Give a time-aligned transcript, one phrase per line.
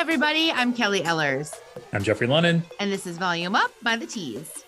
[0.00, 0.50] everybody.
[0.50, 1.54] I'm Kelly Ellers.
[1.92, 2.62] I'm Jeffrey Lennon.
[2.80, 4.64] And this is Volume Up by the Tease.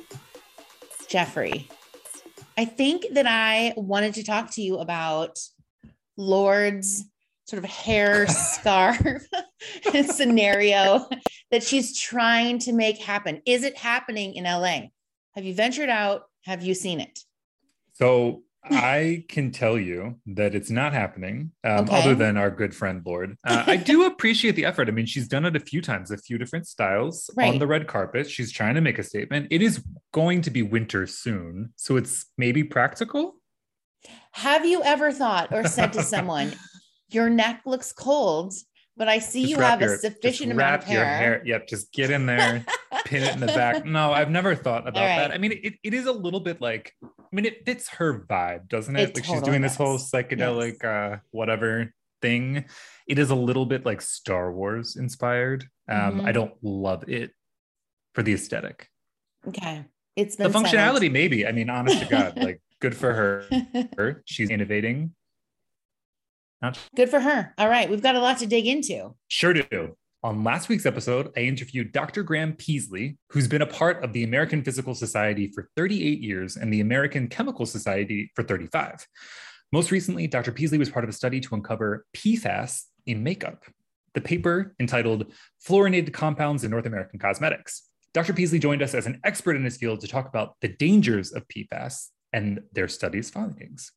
[1.09, 1.71] Jeffrey,
[2.59, 5.39] I think that I wanted to talk to you about
[6.19, 7.07] Lorde's
[7.47, 9.27] sort of hair scarf
[10.11, 11.09] scenario
[11.51, 13.41] that she's trying to make happen.
[13.47, 14.89] Is it happening in LA?
[15.35, 16.25] Have you ventured out?
[16.45, 17.21] Have you seen it?
[17.95, 21.99] So I can tell you that it's not happening, um, okay.
[21.99, 23.37] other than our good friend Lorde.
[23.45, 24.89] Uh, I do appreciate the effort.
[24.89, 27.49] I mean, she's done it a few times, a few different styles right.
[27.49, 28.31] on the red carpet.
[28.31, 29.49] She's trying to make a statement.
[29.51, 33.35] It is going to be winter soon, so it's maybe practical.
[34.33, 36.53] Have you ever thought or said to someone,
[37.11, 38.55] "Your neck looks cold"?
[38.97, 41.05] But I see just you have your, a sufficient amount of hair.
[41.05, 41.43] hair.
[41.45, 42.65] Yep, just get in there,
[43.05, 43.85] pin it in the back.
[43.87, 45.17] No, I've never thought about right.
[45.17, 45.31] that.
[45.33, 48.69] I mean, it, it is a little bit like, I mean, it fits her vibe,
[48.69, 49.01] doesn't it?
[49.01, 49.73] it like totally she's doing does.
[49.73, 50.85] this whole psychedelic, yes.
[50.85, 52.65] uh, whatever thing.
[53.07, 55.65] It is a little bit like Star Wars inspired.
[55.89, 56.27] Um, mm-hmm.
[56.27, 57.33] I don't love it
[58.15, 58.89] for the aesthetic.
[59.49, 59.85] Okay.
[60.17, 61.13] It's the functionality, settled.
[61.13, 61.47] maybe.
[61.47, 64.23] I mean, honest to God, like good for her.
[64.27, 65.15] She's innovating
[66.63, 67.53] not good for her.
[67.59, 69.15] All right, we've got a lot to dig into.
[69.29, 69.97] Sure do.
[70.25, 72.23] On last week's episode, I interviewed Dr.
[72.23, 76.73] Graham Peasley, who's been a part of the American Physical Society for 38 years and
[76.73, 79.05] the American Chemical Society for 35.
[79.73, 80.53] Most recently, Dr.
[80.53, 83.65] Peasley was part of a study to uncover PFAS in makeup.
[84.15, 85.33] The paper, entitled
[85.67, 87.83] Fluorinated Compounds in North American Cosmetics.
[88.15, 88.33] Dr.
[88.33, 91.49] Peasley joined us as an expert in his field to talk about the dangers of
[91.49, 93.91] PFAS and their study's findings.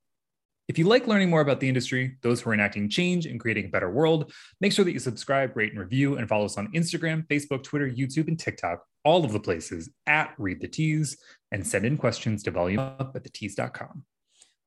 [0.68, 3.66] If you like learning more about the industry, those who are enacting change and creating
[3.66, 6.72] a better world, make sure that you subscribe, rate, and review, and follow us on
[6.74, 11.18] Instagram, Facebook, Twitter, YouTube, and TikTok, all of the places at Read the Tease,
[11.52, 14.04] and send in questions to volumeup at thetease.com.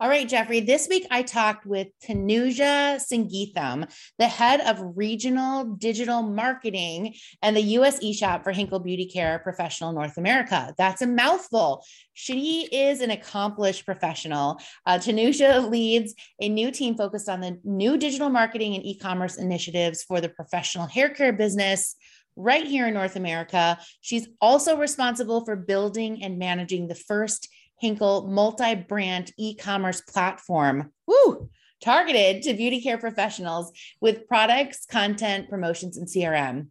[0.01, 0.61] All right, Jeffrey.
[0.61, 7.63] This week I talked with Tanuja Sangeetham, the head of regional digital marketing and the
[7.63, 10.73] US eShop for Henkel Beauty Care Professional North America.
[10.79, 11.85] That's a mouthful.
[12.15, 14.61] She is an accomplished professional.
[14.87, 19.37] Uh, Tanuja leads a new team focused on the new digital marketing and e commerce
[19.37, 21.97] initiatives for the professional hair care business
[22.37, 23.77] right here in North America.
[24.01, 27.49] She's also responsible for building and managing the first
[27.81, 30.93] Henkel multi brand e commerce platform.
[31.07, 31.51] Woo!
[31.81, 36.69] Targeted to beauty care professionals with products, content, promotions, and CRM.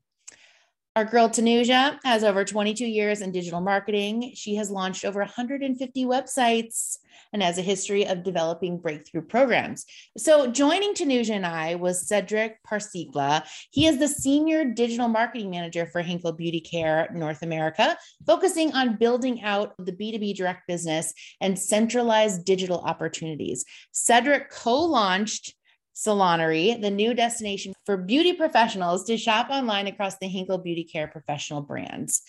[0.98, 4.32] Our girl Tanuja has over 22 years in digital marketing.
[4.34, 6.98] She has launched over 150 websites
[7.32, 9.86] and has a history of developing breakthrough programs.
[10.18, 13.44] So, joining Tanuja and I was Cedric Parsigla.
[13.70, 18.98] He is the senior digital marketing manager for Henkel Beauty Care North America, focusing on
[18.98, 23.66] building out the B2B direct business and centralized digital opportunities.
[23.92, 25.54] Cedric co launched
[25.98, 31.08] Salonery, the new destination for beauty professionals to shop online across the Henkel Beauty Care
[31.08, 32.22] professional brands.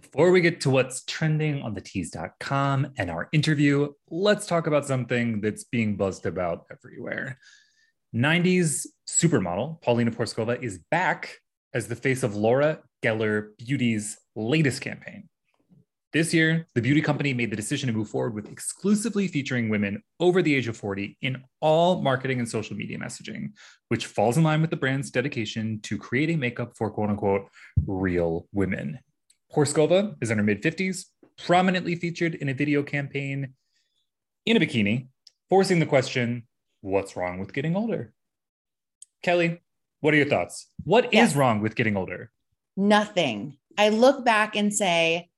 [0.00, 4.86] Before we get to what's trending on the tease.com and our interview, let's talk about
[4.86, 7.38] something that's being buzzed about everywhere.
[8.12, 11.38] 90s supermodel Paulina Porizkova is back
[11.72, 15.28] as the face of Laura Geller Beauty's latest campaign.
[16.12, 20.02] This year, the beauty company made the decision to move forward with exclusively featuring women
[20.20, 23.52] over the age of 40 in all marketing and social media messaging,
[23.88, 27.48] which falls in line with the brand's dedication to creating makeup for quote unquote
[27.86, 28.98] real women.
[29.54, 31.06] Porizkova is in her mid 50s,
[31.46, 33.54] prominently featured in a video campaign
[34.44, 35.06] in a bikini,
[35.48, 36.46] forcing the question
[36.82, 38.12] what's wrong with getting older?
[39.22, 39.62] Kelly,
[40.00, 40.68] what are your thoughts?
[40.84, 42.30] What is wrong with getting older?
[42.76, 43.56] Nothing.
[43.78, 45.30] I look back and say,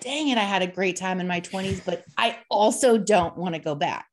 [0.00, 3.54] dang it, I had a great time in my 20s, but I also don't want
[3.54, 4.06] to go back.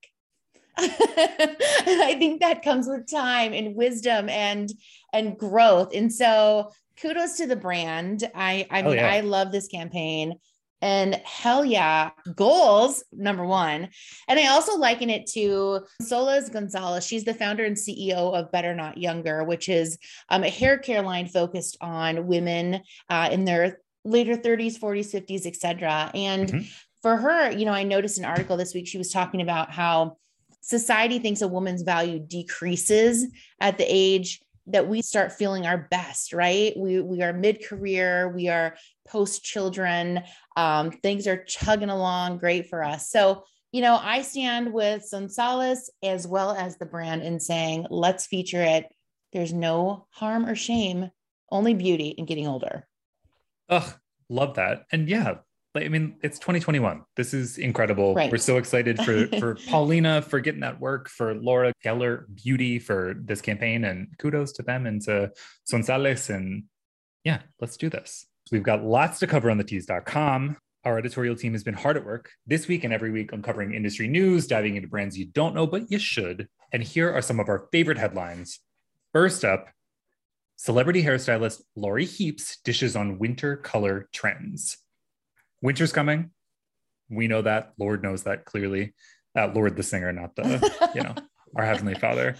[0.77, 4.72] I think that comes with time and wisdom and
[5.13, 5.93] and growth.
[5.93, 8.29] And so kudos to the brand.
[8.33, 9.11] I I mean, yeah.
[9.11, 10.39] I love this campaign.
[10.81, 13.88] And hell yeah, goals, number one.
[14.27, 17.08] And I also liken it to Solas Gonzalez.
[17.08, 19.97] She's the founder and CEO of Better Not Younger, which is
[20.28, 25.46] um, a hair care line focused on women uh, in their later 30s, 40s, 50s,
[25.46, 26.11] etc.
[26.14, 26.61] And mm-hmm.
[27.02, 28.88] for her, you know, I noticed an article this week.
[28.88, 30.17] She was talking about how
[30.61, 33.28] society thinks a woman's value decreases
[33.59, 36.73] at the age that we start feeling our best, right?
[36.78, 38.78] We we are mid-career, we are
[39.08, 40.23] post-children,
[40.56, 43.09] um, things are chugging along great for us.
[43.09, 48.26] So, you know, I stand with Sonsalis as well as the brand in saying, let's
[48.26, 48.85] feature it.
[49.34, 51.09] There's no harm or shame,
[51.52, 52.88] only beauty in getting older.
[53.69, 53.93] Ugh,
[54.29, 54.85] love that.
[54.91, 55.35] And yeah,
[55.75, 57.03] I mean, it's 2021.
[57.15, 58.13] This is incredible.
[58.13, 58.31] Right.
[58.31, 63.15] We're so excited for for Paulina for getting that work, for Laura Geller Beauty for
[63.17, 65.31] this campaign, and kudos to them and to
[65.71, 66.65] Sonsales and
[67.23, 68.27] Yeah, let's do this.
[68.51, 70.57] We've got lots to cover on the tease.com.
[70.85, 74.07] Our editorial team has been hard at work this week and every week uncovering industry
[74.07, 76.49] news, diving into brands you don't know, but you should.
[76.73, 78.59] And here are some of our favorite headlines.
[79.13, 79.69] First up,
[80.63, 84.77] celebrity hairstylist Lori Heaps dishes on winter color trends.
[85.61, 86.31] Winter's coming.
[87.09, 87.73] We know that.
[87.77, 88.93] Lorde knows that clearly.
[89.37, 91.15] Uh, Lorde the singer, not the, you know,
[91.57, 92.37] our Heavenly Father.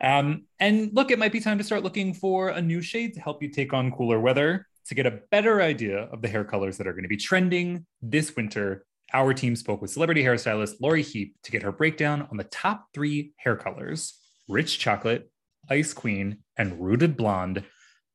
[0.00, 3.20] Um, and look, it might be time to start looking for a new shade to
[3.20, 4.64] help you take on cooler weather.
[4.86, 7.84] To get a better idea of the hair colors that are going to be trending
[8.00, 12.36] this winter, our team spoke with celebrity hairstylist Lori Heap to get her breakdown on
[12.36, 15.28] the top three hair colors rich chocolate,
[15.68, 17.64] ice queen, and rooted blonde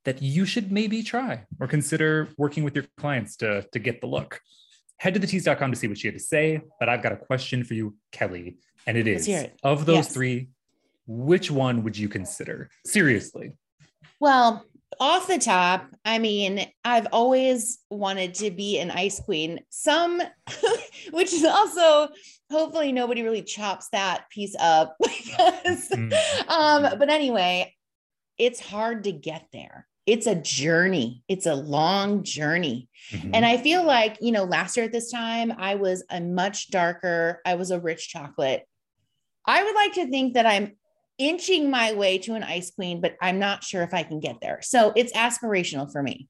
[0.04, 4.06] that you should maybe try or consider working with your clients to, to get the
[4.06, 4.40] look.
[4.98, 7.16] Head to the tease.com to see what she had to say, but I've got a
[7.16, 8.56] question for you, Kelly.
[8.86, 9.58] And it is it.
[9.62, 10.14] of those Yes.
[10.14, 10.48] three,
[11.06, 12.68] which one would you consider?
[12.86, 13.52] Seriously.
[14.18, 14.64] Well,
[15.00, 19.60] off the top, I mean, I've always wanted to be an ice queen.
[19.70, 20.20] Some,
[21.12, 22.08] which is also
[22.50, 26.48] hopefully nobody really chops that piece up because, Mm.
[26.48, 27.74] um, but anyway,
[28.38, 29.86] it's hard to get there.
[30.04, 31.22] It's a journey.
[31.28, 32.88] It's a long journey.
[33.10, 33.30] Mhm.
[33.34, 36.70] And I feel like, you know, last year at this time, I was a much
[36.70, 38.66] darker, I was a rich chocolate.
[39.46, 40.76] I would like to think that I'm
[41.18, 44.40] inching my way to an ice queen, but I'm not sure if I can get
[44.40, 44.60] there.
[44.62, 46.28] So it's aspirational for me.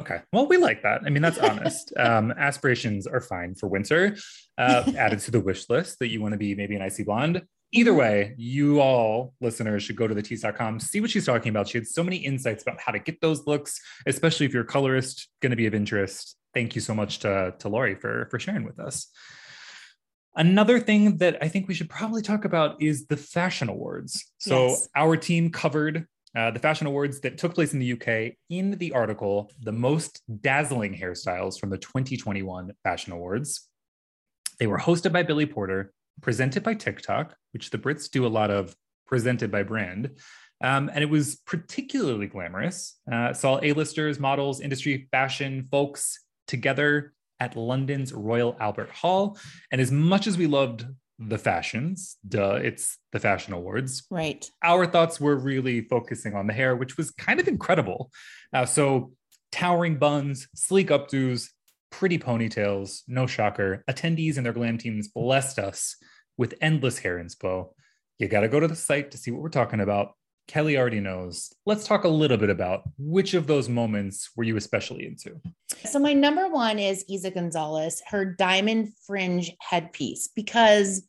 [0.00, 0.20] Okay.
[0.32, 1.02] Well, we like that.
[1.06, 1.92] I mean, that's honest.
[1.98, 4.16] um, aspirations are fine for winter.
[4.58, 7.42] Uh, added to the wish list that you want to be maybe an icy blonde.
[7.74, 11.68] Either way, you all listeners should go to the tease.com, see what she's talking about.
[11.68, 14.66] She had so many insights about how to get those looks, especially if you're a
[14.66, 16.36] colorist, going to be of interest.
[16.52, 19.08] Thank you so much to, to Lori for, for sharing with us.
[20.34, 24.32] Another thing that I think we should probably talk about is the fashion awards.
[24.38, 24.88] So, Yes.
[24.96, 28.92] our team covered uh, the fashion awards that took place in the UK in the
[28.92, 33.68] article, The Most Dazzling Hairstyles from the 2021 Fashion Awards.
[34.58, 35.92] They were hosted by Billy Porter,
[36.22, 38.74] presented by TikTok, which the Brits do a lot of,
[39.06, 40.12] presented by brand.
[40.64, 42.96] Um, and it was particularly glamorous.
[43.10, 47.12] Uh, saw A-listers, models, industry, fashion folks together
[47.42, 49.36] at London's Royal Albert Hall.
[49.72, 50.86] And as much as we loved
[51.18, 54.48] the fashions, duh, it's the Fashion Awards, Right.
[54.62, 58.10] our thoughts were really focusing on the hair, which was kind of incredible.
[58.52, 59.12] Uh, so,
[59.50, 61.48] towering buns, sleek updos,
[61.90, 63.82] pretty ponytails, no shocker.
[63.90, 65.96] Attendees and their glam teams blessed us
[66.38, 67.70] with endless hair inspo.
[68.18, 70.12] You got to go to the site to see what we're talking about.
[70.48, 71.52] Kelly already knows.
[71.66, 75.40] Let's talk a little bit about which of those moments were you especially into?
[75.84, 81.02] So my number one is Eiza Gonzalez, her diamond fringe headpiece, because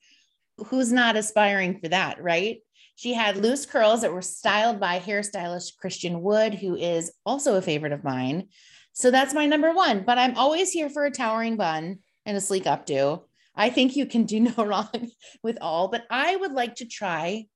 [0.58, 2.60] who's not aspiring for that, right?
[2.96, 7.62] She had loose curls that were styled by hairstylist Christian Wood, who is also a
[7.62, 8.50] favorite of mine.
[8.94, 10.04] So that's my number one.
[10.06, 13.24] But I'm always here for a towering bun and a sleek updo.
[13.56, 15.10] I think you can do no wrong
[15.42, 17.48] with all, but I would like to try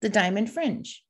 [0.00, 1.02] the diamond fringe.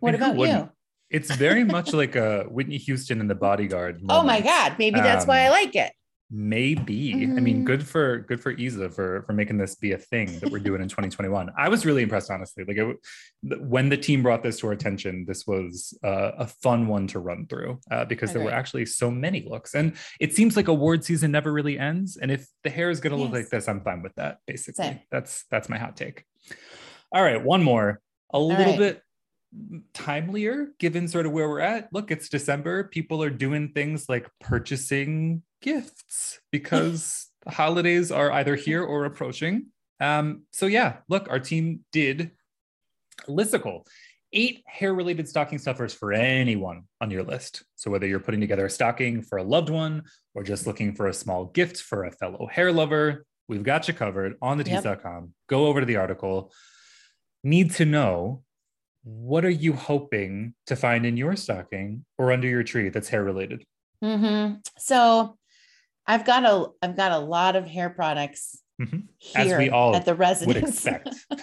[0.00, 0.70] What about you?
[1.10, 4.00] It's very much like a Whitney Houston in the bodyguard.
[4.08, 4.40] Oh my.
[4.40, 4.76] God.
[4.78, 5.92] Maybe that's why I Um, like it.
[6.32, 7.12] Maybe.
[7.12, 7.64] I mean, Mhm.
[7.64, 10.80] good for good for Eiza for for making this be a thing that we're doing
[10.80, 11.50] in 2021.
[11.58, 12.62] I was really impressed, honestly.
[12.62, 12.96] Like it,
[13.60, 17.18] when the team brought this to our attention, this was uh, a fun one to
[17.18, 21.04] run through uh, because there were actually so many looks, and it seems like award
[21.04, 22.16] season never really ends.
[22.16, 24.38] And if the hair is going to look like this, I'm fine with that.
[24.46, 25.00] Basically, Same.
[25.10, 26.22] that's that's my hot take.
[27.12, 28.00] All right, one more,
[28.32, 28.78] a little right.
[28.78, 29.02] bit
[29.94, 31.92] timelier given sort of where we're at.
[31.92, 32.84] Look, it's December.
[32.84, 39.66] People are doing things like purchasing gifts because the holidays are either here or approaching.
[40.00, 42.30] Um, so yeah, look, our team did
[43.28, 43.86] listicle.
[44.32, 47.64] Eight hair-related stocking stuffers for anyone on your list.
[47.74, 50.04] So whether you're putting together a stocking for a loved one
[50.34, 53.94] or just looking for a small gift for a fellow hair lover, we've got you
[53.94, 54.84] covered on the Yep.
[54.84, 55.34] tease.com.
[55.48, 56.52] Go over to the article.
[57.42, 58.44] Need to know
[59.02, 63.24] what are you hoping to find in your stocking or under your tree that's hair
[63.24, 63.64] related?
[64.02, 65.36] hmm So
[66.06, 69.04] I've got a I've got a lot of hair products Mhm.
[69.18, 70.46] here As we all at the residence.
[70.46, 71.14] Would expect.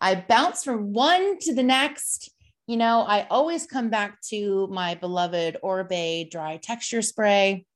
[0.00, 2.30] I bounce from one to the next.
[2.66, 7.66] You know, I always come back to my beloved Oribe dry texture spray.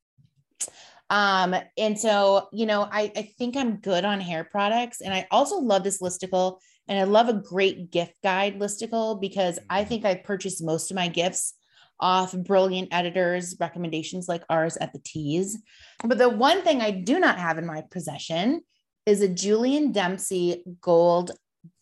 [1.10, 5.00] Um, and so, you know, I, I think I'm good on hair products.
[5.00, 6.58] And I also love this listicle
[6.88, 9.88] and I love a great gift guide listicle because I mm-hmm.
[9.88, 11.54] think I've purchased most of my gifts
[12.00, 15.58] off brilliant editors' recommendations like ours at the Tease.
[16.04, 18.62] But the one thing I do not have in my possession
[19.04, 21.32] is a Jillian Dempsey gold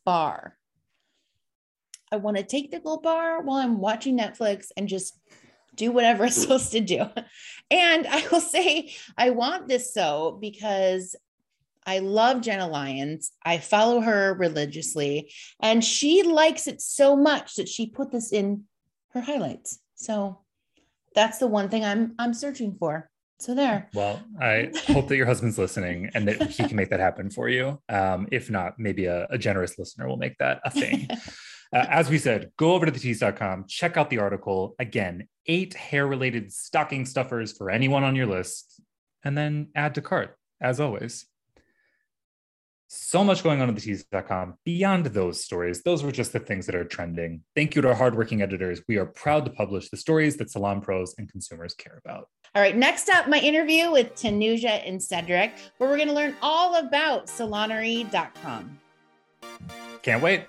[0.04, 0.56] bar.
[2.12, 5.18] I want to take the gold bar while I'm watching Netflix and just
[5.74, 7.04] do whatever it's supposed to do.
[7.70, 11.14] And I will say, I want this so because
[11.86, 13.30] I love Jenna Lyons.
[13.44, 18.64] I follow her religiously, and she likes it so much that she put this in
[19.12, 19.78] her highlights.
[19.94, 20.40] So
[21.14, 23.08] that's the one thing I'm I'm searching for.
[23.38, 23.88] So there.
[23.94, 27.48] Well, I hope that your husband's listening and that he can make that happen for
[27.48, 27.80] you.
[27.88, 31.08] Um, if not, maybe a, a generous listener will make that a thing.
[31.72, 34.76] Uh, as we said, go over to thetease.com, check out the article.
[34.78, 38.80] Again, eight hair related stocking stuffers for anyone on your list,
[39.24, 41.26] and then add to cart, as always.
[42.88, 44.54] So much going on at thetease.com.
[44.64, 47.42] Beyond those stories, those were just the things that are trending.
[47.56, 48.80] Thank you to our hardworking editors.
[48.86, 52.28] We are proud to publish the stories that salon pros and consumers care about.
[52.54, 56.36] All right, next up, my interview with Tanuja and Cedric, where we're going to learn
[56.40, 58.78] all about saloonery.com.
[60.02, 60.44] Can't wait.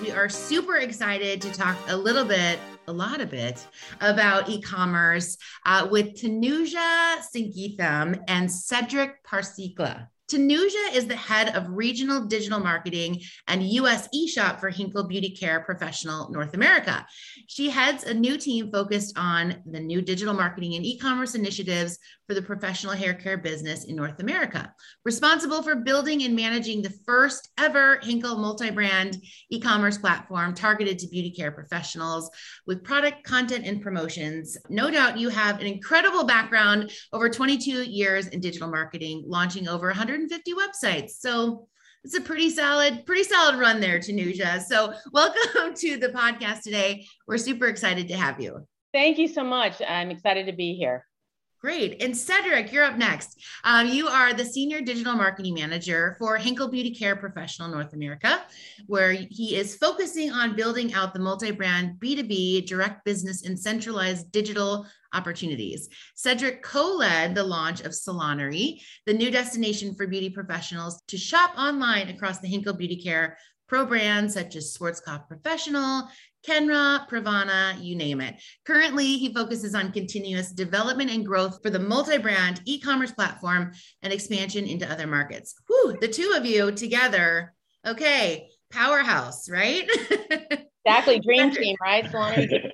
[0.00, 2.58] We are super excited to talk a little bit,
[2.88, 3.66] a lot of bit,
[4.00, 5.36] about e commerce
[5.66, 10.08] uh, with Tanuja Sangeetham and Cedric Parsikla.
[10.28, 15.60] Tanuja is the head of regional digital marketing and US eShop for Henkel Beauty Care
[15.60, 17.06] Professional North America.
[17.46, 21.98] She heads a new team focused on the new digital marketing and e commerce initiatives
[22.26, 26.94] for the professional hair care business in North America, responsible for building and managing the
[27.06, 29.18] first ever Henkel multi brand
[29.50, 32.28] e commerce platform targeted to beauty care professionals
[32.66, 34.58] with product content and promotions.
[34.68, 39.92] No doubt you have an incredible background over 22 years in digital marketing, launching over
[40.16, 41.10] 150 websites.
[41.18, 41.68] So,
[42.02, 44.62] it's a pretty solid, pretty solid run there, Tanuja.
[44.62, 47.06] So, welcome to the podcast today.
[47.26, 48.66] We're super excited to have you.
[48.94, 49.82] Thank you so much.
[49.86, 51.04] I'm excited to be here.
[51.58, 52.02] Great.
[52.02, 53.42] And Cedric, you're up next.
[53.64, 58.44] Um, you are the Senior Digital Marketing Manager for Henkel Beauty Care Professional North America,
[58.86, 64.30] where he is focusing on building out the multi brand B2B direct business and centralized
[64.32, 65.88] digital opportunities.
[66.14, 71.52] Cedric co led the launch of Saloonery, the new destination for beauty professionals to shop
[71.56, 76.08] online across the Henkel Beauty Care pro brands such as Schwarzkopf Professional,
[76.46, 78.36] Kenra, Pravana, you name it.
[78.64, 83.72] Currently, he focuses on continuous development and growth for the multi brand e commerce platform
[84.02, 85.54] and expansion into other markets.
[85.66, 87.54] Whew, the two of you together.
[87.86, 89.88] Okay, powerhouse, right?
[90.86, 91.18] Exactly.
[91.18, 92.08] Dream team, right?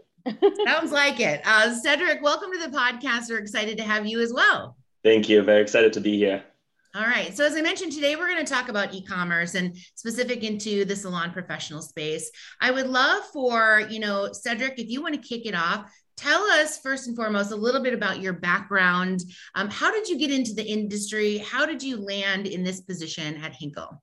[0.66, 1.40] Sounds like it.
[1.46, 3.30] Uh, Cedric, welcome to the podcast.
[3.30, 4.76] We're excited to have you as well.
[5.02, 5.42] Thank you.
[5.42, 6.44] Very excited to be here.
[6.94, 7.34] All right.
[7.34, 10.94] So as I mentioned today, we're going to talk about e-commerce and specific into the
[10.94, 12.30] salon professional space.
[12.60, 16.42] I would love for, you know, Cedric, if you want to kick it off, tell
[16.42, 19.22] us first and foremost a little bit about your background.
[19.54, 21.38] Um, how did you get into the industry?
[21.38, 24.02] How did you land in this position at Henkel?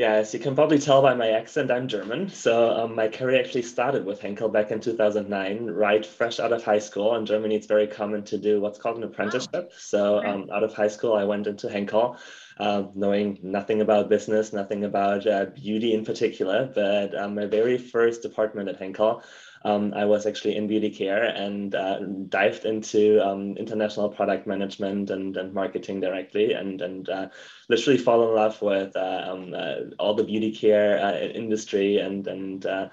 [0.00, 2.30] Yeah, as you can probably tell by my accent, I'm German.
[2.30, 6.64] So um, my career actually started with Henkel back in 2009, right fresh out of
[6.64, 7.14] high school.
[7.16, 9.74] In Germany, it's very common to do what's called an apprenticeship.
[9.76, 12.16] So um, out of high school, I went into Henkel,
[12.58, 16.72] uh, knowing nothing about business, nothing about uh, beauty in particular.
[16.74, 19.22] But um, my very first department at Henkel
[19.62, 21.98] um, I was actually in beauty care and uh,
[22.28, 27.28] dived into um, international product management and, and marketing directly and, and uh,
[27.68, 32.26] literally fall in love with uh, um, uh, all the beauty care uh, industry and,
[32.26, 32.88] and uh,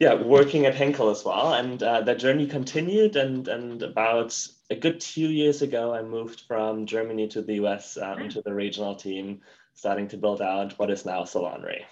[0.00, 1.52] yeah, working at Henkel as well.
[1.52, 4.38] And that journey continued and, and about
[4.70, 8.94] a good two years ago, I moved from Germany to the US into the regional
[8.94, 9.40] team,
[9.74, 11.84] starting to build out what is now Saloonery.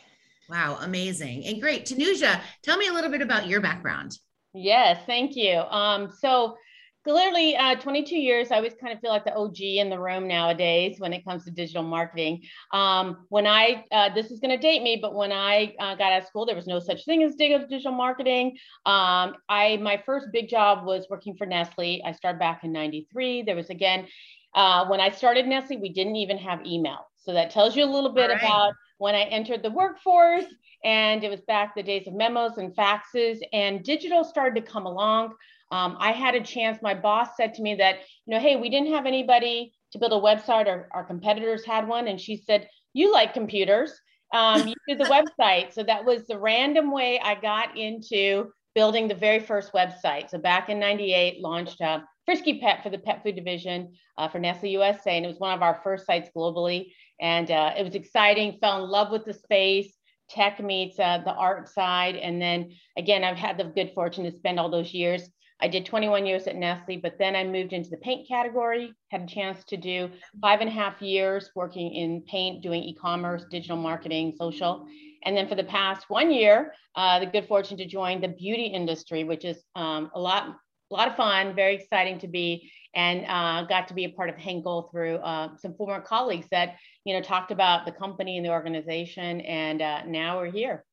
[0.49, 1.47] Wow, amazing.
[1.47, 1.87] And great.
[1.87, 4.19] Tanuja, tell me a little bit about your background.
[4.53, 5.59] Yes, thank you.
[5.59, 6.57] Um, so
[7.05, 10.27] clearly, uh, 22 years, I always kind of feel like the OG in the room
[10.27, 12.43] nowadays when it comes to digital marketing.
[12.73, 16.13] Um, when I, uh, this is going to date me, but when I uh, got
[16.13, 18.57] out of school, there was no such thing as digital marketing.
[18.87, 22.03] Um, I, my first big job was working for Nestle.
[22.05, 23.43] I started back in 93.
[23.43, 24.07] There was again,
[24.55, 26.99] uh, when I started Nestle, we didn't even have email.
[27.17, 28.39] So that tells you a little bit right.
[28.39, 30.47] about when I entered the workforce.
[30.85, 34.85] And it was back the days of memos and faxes, and digital started to come
[34.85, 35.35] along.
[35.71, 38.69] Um, I had a chance, my boss said to me that, you know, hey, we
[38.69, 42.09] didn't have anybody to build a website, or our competitors had one.
[42.09, 43.99] And she said, You like computers,
[44.35, 45.05] um, you do the
[45.41, 45.73] website.
[45.73, 50.31] So that was the random way I got into building the very first website.
[50.31, 54.39] So back in 98, launched uh, Frisky Pet for the pet food division uh, for
[54.39, 55.17] Nestle USA.
[55.17, 56.93] And it was one of our first sites globally.
[57.21, 59.95] And uh, it was exciting, fell in love with the space.
[60.31, 62.17] Tech meets uh, the art side.
[62.17, 65.29] And then again, I've had the good fortune to spend all those years.
[65.61, 69.23] I did 21 years at Nestle, but then I moved into the paint category, had
[69.23, 73.45] a chance to do five and a half years working in paint, doing e commerce,
[73.51, 74.87] digital marketing, social.
[75.25, 78.67] And then for the past one year, uh, the good fortune to join the beauty
[78.67, 80.49] industry, which is um, a lot,
[80.91, 84.29] a lot of fun, very exciting to be, and uh, got to be a part
[84.29, 88.45] of Henkel through uh, some former colleagues that you know talked about the company and
[88.45, 90.85] the organization, and uh, now we're here.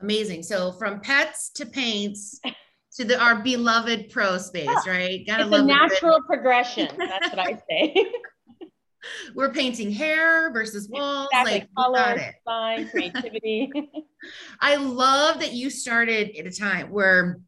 [0.00, 0.44] Amazing.
[0.44, 2.40] So from pets to paints
[2.94, 4.92] to the our beloved pro space, yeah.
[4.92, 5.26] right?
[5.26, 6.88] Gotta it's love a natural progression.
[6.98, 8.12] That's what I say.
[9.34, 11.52] We're painting hair versus walls, exactly.
[11.52, 13.70] like color, design, creativity.
[14.60, 17.40] I love that you started at a time where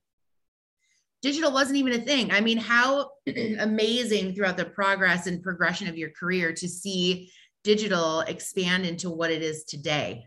[1.23, 2.31] digital wasn't even a thing.
[2.31, 3.11] I mean, how
[3.59, 7.31] amazing throughout the progress and progression of your career to see
[7.63, 10.25] digital expand into what it is today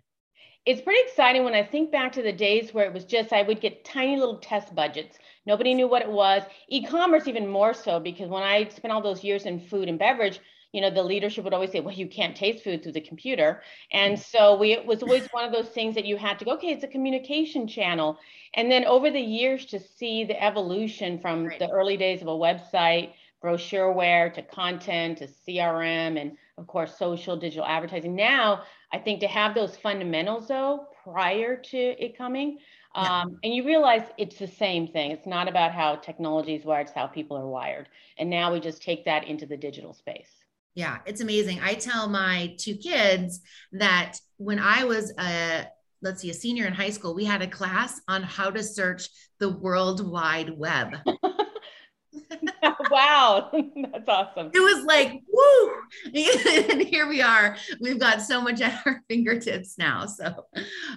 [0.66, 3.42] it's pretty exciting when I think back to the days where it was just I
[3.42, 5.18] would get tiny little test budgets.
[5.46, 6.44] Nobody knew what it was.
[6.70, 10.40] E-commerce even more so because when I spent all those years in food and beverage,
[10.74, 13.62] you know, the leadership would always say, "Well, you can't taste food through the computer,"
[13.92, 16.54] and so we it was always one of those things that you had to go,
[16.54, 18.18] "Okay, it's a communication channel."
[18.56, 21.60] And then over the years, to see the evolution from right.
[21.60, 27.38] the early days of a website, brochureware to content to CRM, and of course, social
[27.38, 28.16] digital advertising.
[28.16, 32.58] Now I think to have those fundamentals though prior to it coming,
[32.96, 35.12] um, and you realize it's the same thing.
[35.12, 37.90] It's not about how technology is wired, it's how people are wired.
[38.18, 40.43] And now we just take that into the digital space.
[40.76, 41.60] Yeah, it's amazing.
[41.62, 43.42] I tell my two kids
[43.74, 45.68] that when I was a
[46.04, 49.08] let's see, a senior in high school, we had a class on how to search
[49.40, 50.96] the World Wide Web.
[52.92, 53.50] wow,
[53.92, 54.52] that's awesome.
[54.54, 55.74] It was like, woo!
[56.70, 57.56] and here we are.
[57.80, 60.06] We've got so much at our fingertips now.
[60.06, 60.46] So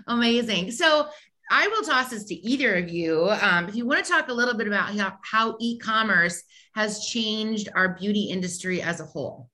[0.08, 0.72] amazing.
[0.72, 1.08] So
[1.50, 3.30] I will toss this to either of you.
[3.40, 6.42] Um, if you want to talk a little bit about how, how e commerce
[6.74, 9.48] has changed our beauty industry as a whole.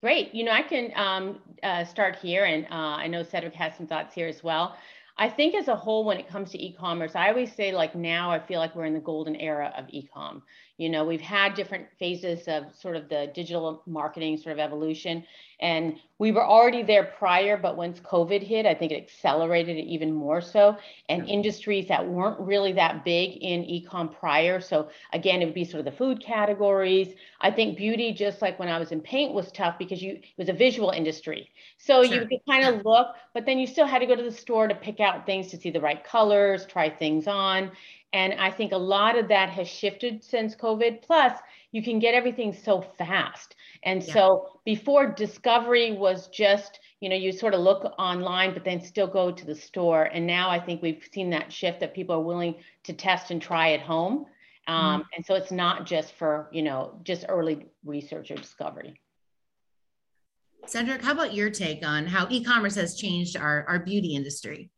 [0.00, 0.34] Great.
[0.34, 3.86] You know, I can um, uh, start here, and uh, I know Cedric has some
[3.86, 4.76] thoughts here as well.
[5.18, 8.30] I think as a whole, when it comes to e-commerce, I always say like now
[8.30, 10.42] I feel like we're in the golden era of e-com.
[10.80, 15.24] You know, we've had different phases of sort of the digital marketing sort of evolution.
[15.60, 19.84] And we were already there prior, but once COVID hit, I think it accelerated it
[19.84, 20.78] even more so.
[21.10, 24.58] And industries that weren't really that big in ecom prior.
[24.58, 27.14] So again, it would be sort of the food categories.
[27.42, 30.38] I think beauty, just like when I was in paint, was tough because you it
[30.38, 31.50] was a visual industry.
[31.76, 32.14] So sure.
[32.14, 34.66] you could kind of look, but then you still had to go to the store
[34.66, 37.70] to pick out things to see the right colors, try things on.
[38.12, 41.02] And I think a lot of that has shifted since COVID.
[41.02, 41.38] Plus,
[41.72, 43.54] you can get everything so fast.
[43.84, 44.12] And yeah.
[44.12, 49.06] so before discovery was just, you know, you sort of look online, but then still
[49.06, 50.04] go to the store.
[50.04, 53.40] And now I think we've seen that shift that people are willing to test and
[53.40, 54.26] try at home.
[54.66, 55.02] Um, mm-hmm.
[55.16, 59.00] And so it's not just for, you know, just early research or discovery.
[60.66, 64.70] Cedric, how about your take on how e-commerce has changed our, our beauty industry?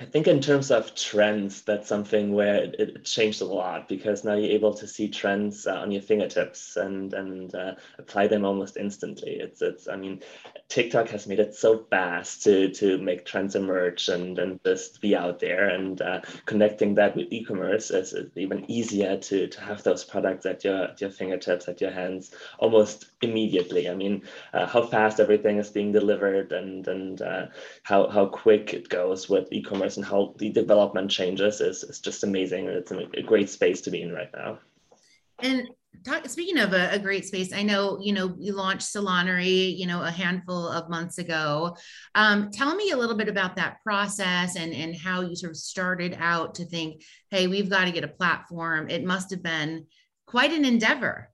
[0.00, 4.24] I think in terms of trends, that's something where it, it, changed a lot because
[4.24, 8.44] now you're able to see trends uh, on your fingertips and and uh, apply them
[8.44, 9.34] almost instantly.
[9.34, 10.20] It's it's I mean,
[10.68, 15.14] TikTok has made it so fast to to make trends emerge and and just be
[15.14, 20.02] out there and uh, connecting that with e-commerce is, even easier to to have those
[20.02, 23.88] products at your at your fingertips at your hands almost immediately.
[23.88, 27.46] I mean, uh, how fast everything is being delivered and and uh,
[27.84, 32.00] how how quick it goes with e-commerce e-commerce and how the development changes is, is
[32.00, 32.66] just amazing.
[32.66, 34.58] It's a, a great space to be in right now.
[35.40, 35.68] And
[36.04, 39.86] talk, speaking of a, a, great space, I know, you know, you launched Salonary, you
[39.86, 41.76] know, a handful of months ago.
[42.14, 45.56] Um, tell me a little bit about that process and, and how you sort of
[45.56, 48.88] started out to think, hey, we've got to get a platform.
[48.88, 49.86] It must have been
[50.26, 51.30] quite an endeavor.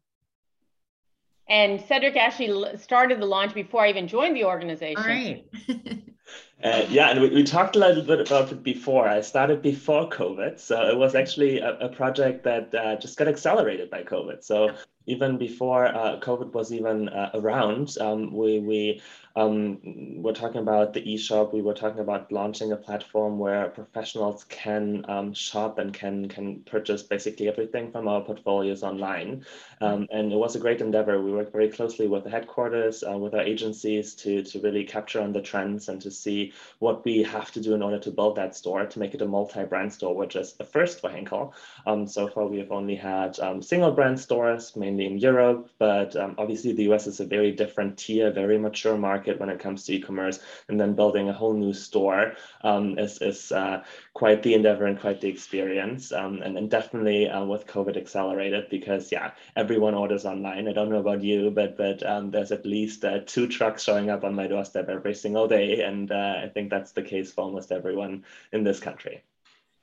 [1.48, 4.98] And Cedric actually started the launch before I even joined the organization.
[4.98, 5.44] All right.
[6.62, 9.08] Uh, yeah, and we, we talked a little bit about it before.
[9.08, 13.28] I started before COVID, so it was actually a, a project that uh, just got
[13.28, 14.44] accelerated by COVID.
[14.44, 14.74] So
[15.11, 19.03] even before uh, COVID was even uh, around, um, we we
[19.37, 19.79] um,
[20.23, 21.55] we're talking about the e-shop.
[21.55, 26.61] We were talking about launching a platform where professionals can um, shop and can can
[26.61, 29.44] purchase basically everything from our portfolios online.
[29.81, 31.20] Um, and it was a great endeavor.
[31.23, 35.20] We worked very closely with the headquarters, uh, with our agencies to to really capture
[35.20, 38.37] on the trends and to see what we have to do in order to build
[38.37, 41.55] that store to make it a multi-brand store, which is a first for Henkel.
[41.87, 46.14] Um, so far, we have only had um, single brand stores, mainly in Europe, but
[46.16, 49.84] um, obviously the US is a very different tier, very mature market when it comes
[49.84, 50.38] to e-commerce.
[50.68, 53.82] And then building a whole new store um, is, is uh,
[54.14, 56.12] quite the endeavor and quite the experience.
[56.12, 60.68] Um, and definitely uh, with COVID accelerated because yeah, everyone orders online.
[60.68, 64.10] I don't know about you, but but um, there's at least uh, two trucks showing
[64.10, 67.42] up on my doorstep every single day, and uh, I think that's the case for
[67.42, 69.22] almost everyone in this country.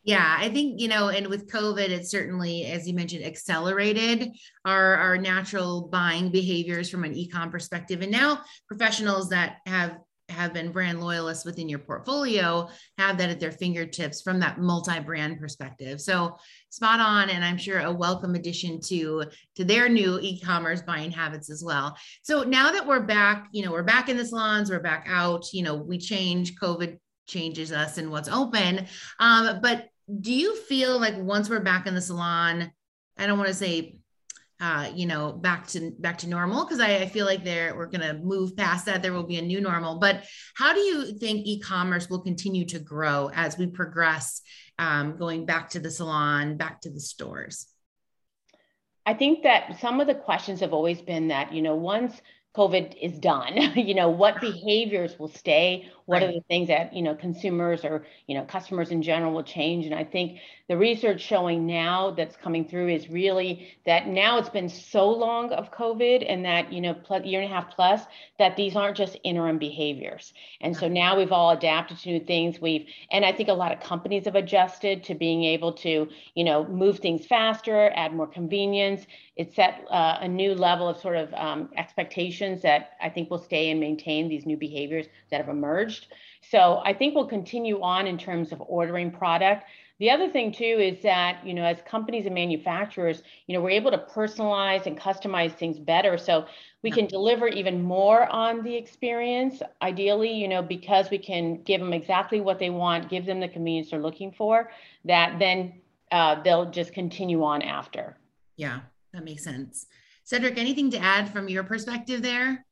[0.08, 4.32] Yeah, I think, you know, and with COVID, it certainly, as you mentioned, accelerated
[4.64, 8.02] our, our natural buying behaviors from an e-com perspective.
[8.02, 8.40] And now
[8.70, 9.98] professionals that have
[10.30, 12.68] have been brand loyalists within your portfolio
[12.98, 16.02] have that at their fingertips from that multi-brand perspective.
[16.02, 16.36] So
[16.70, 19.24] spot on and i'm sure a welcome addition to
[19.56, 21.96] to their new e-commerce buying habits as well.
[22.24, 25.46] So now that we're back you know we're back in the salons we're back out
[25.54, 28.86] you know we change covid changes us and what's open.
[29.20, 29.88] Um, but
[30.22, 32.72] do you feel like once we're back in the salon
[33.18, 33.98] i don't want to say
[34.60, 37.86] uh, you know, back to back to normal because I, I, feel like there we're
[37.86, 39.04] going to move past that.
[39.04, 40.00] There will be a new normal.
[40.00, 44.42] But how do you think e-commerce will continue to grow as we progress,
[44.80, 47.68] um, going back to the salon, back to the stores?
[49.06, 52.20] I think that some of the questions have always been that you know once
[52.58, 55.88] COVID is done, you know, what behaviors will stay?
[56.06, 56.30] What right.
[56.30, 59.86] are the things that, you know, consumers or, you know, customers in general will change?
[59.86, 64.50] And I think the research showing now that's coming through is really that now it's
[64.50, 68.02] been so long of COVID and that, you know, plus, year and a half plus,
[68.40, 70.34] that these aren't just interim behaviors.
[70.62, 72.60] And so now we've all adapted to new things.
[72.60, 76.44] We've, and I think a lot of companies have adjusted to being able to, you
[76.44, 79.06] know, move things faster, add more convenience.
[79.36, 81.70] It set uh, a new level of sort of um,
[82.48, 86.08] expectations that I think will stay and maintain these new behaviors that have emerged.
[86.42, 89.66] So I think we'll continue on in terms of ordering product.
[90.00, 93.72] The other thing too is that, you know, as companies and manufacturers, you know, we're
[93.72, 96.18] able to personalize and customize things better.
[96.18, 96.46] So
[96.84, 101.82] we can deliver even more on the experience, ideally, you know, because we can give
[101.82, 104.70] them exactly what they want, give them the convenience they're looking for,
[105.06, 105.74] that then
[106.12, 108.16] uh, they'll just continue on after.
[108.56, 108.82] Yeah,
[109.14, 109.88] that makes sense.
[110.28, 112.66] Cedric, anything to add from your perspective there?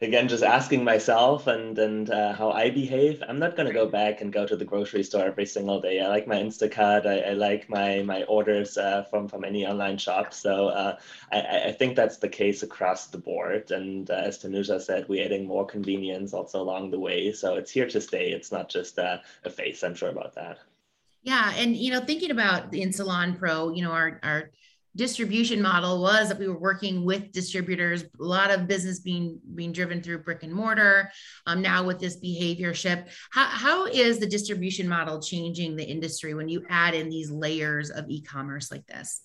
[0.00, 3.20] again just asking myself and and uh, how I behave.
[3.28, 5.98] I'm not gonna go back and go to the grocery store every single day.
[6.00, 7.04] I like my Instacart.
[7.04, 10.32] I, I like my my orders uh, from from any online shop.
[10.32, 10.96] So uh,
[11.32, 13.72] I, I think that's the case across the board.
[13.72, 17.32] And uh, as Tanuja said, we're adding more convenience also along the way.
[17.32, 18.30] So it's here to stay.
[18.30, 19.82] It's not just a, a phase.
[19.82, 20.58] I'm sure about that.
[21.22, 24.50] Yeah, and you know, thinking about the Salon Pro, you know, our our
[24.96, 29.72] distribution model was that we were working with distributors a lot of business being being
[29.72, 31.10] driven through brick and mortar
[31.46, 36.34] um, now with this behavior shift how, how is the distribution model changing the industry
[36.34, 39.22] when you add in these layers of e-commerce like this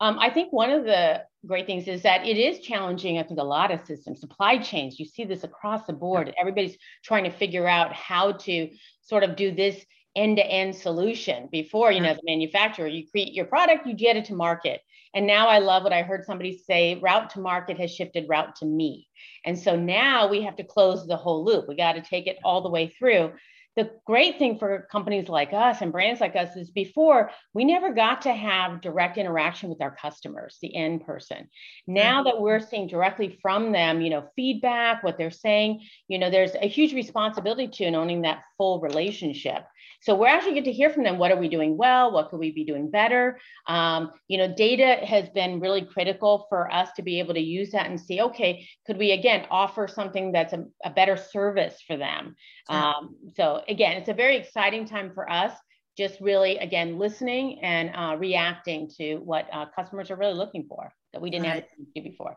[0.00, 3.38] um, I think one of the great things is that it is challenging, I think,
[3.38, 4.98] a lot of systems, supply chains.
[4.98, 6.34] You see this across the board.
[6.38, 8.70] Everybody's trying to figure out how to
[9.02, 9.84] sort of do this
[10.16, 11.48] end-to-end solution.
[11.50, 12.06] Before you mm-hmm.
[12.06, 14.80] know the manufacturer you create your product you get it to market.
[15.14, 18.56] And now i love what i heard somebody say route to market has shifted route
[18.56, 19.08] to me.
[19.44, 21.68] And so now we have to close the whole loop.
[21.68, 23.32] We got to take it all the way through.
[23.76, 27.92] The great thing for companies like us and brands like us is before we never
[27.92, 31.48] got to have direct interaction with our customers the end person.
[31.88, 32.26] Now mm-hmm.
[32.26, 36.54] that we're seeing directly from them you know feedback what they're saying you know there's
[36.54, 39.64] a huge responsibility to in owning that full relationship
[40.04, 41.16] so we're actually get to hear from them.
[41.16, 42.12] What are we doing well?
[42.12, 43.40] What could we be doing better?
[43.66, 47.70] Um, you know, data has been really critical for us to be able to use
[47.70, 51.96] that and see, okay, could we again offer something that's a, a better service for
[51.96, 52.36] them?
[52.68, 55.52] Um, so again, it's a very exciting time for us.
[55.96, 60.92] Just really, again, listening and uh, reacting to what uh, customers are really looking for
[61.14, 61.54] that we didn't right.
[61.54, 62.36] have to do before.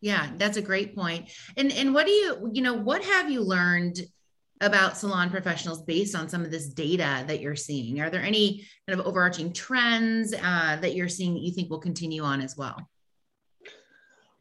[0.00, 1.30] Yeah, that's a great point.
[1.56, 4.00] And and what do you, you know, what have you learned
[4.64, 8.00] about salon professionals based on some of this data that you're seeing?
[8.00, 11.78] Are there any kind of overarching trends uh, that you're seeing that you think will
[11.78, 12.88] continue on as well?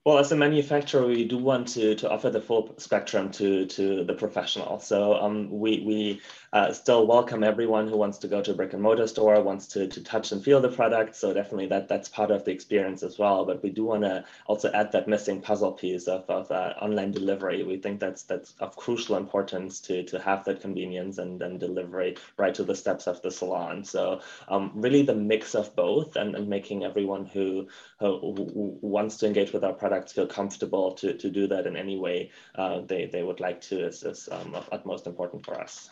[0.06, 4.04] Well, as a manufacturer, we do want to, to offer the full spectrum to, to
[4.04, 4.80] the professional.
[4.80, 6.22] So um, we, we
[6.54, 9.66] uh, still welcome everyone who wants to go to a brick and mortar store, wants
[9.66, 11.16] to, to touch and feel the product.
[11.16, 13.44] So definitely that that's part of the experience as well.
[13.44, 17.10] But we do want to also add that missing puzzle piece of, of uh, online
[17.10, 17.64] delivery.
[17.64, 22.18] We think that's that's of crucial importance to, to have that convenience and then delivery
[22.38, 23.84] right to the steps of the salon.
[23.84, 27.68] So um, really the mix of both and, and making everyone who,
[28.00, 31.98] who, wants to engage with our products feel comfortable to, to do that in any
[31.98, 35.90] way uh, they, they would like to is, is um, of utmost important for us.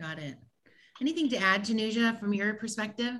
[0.00, 0.36] Got it.
[1.00, 3.14] Anything to add, Tanuja, from your perspective?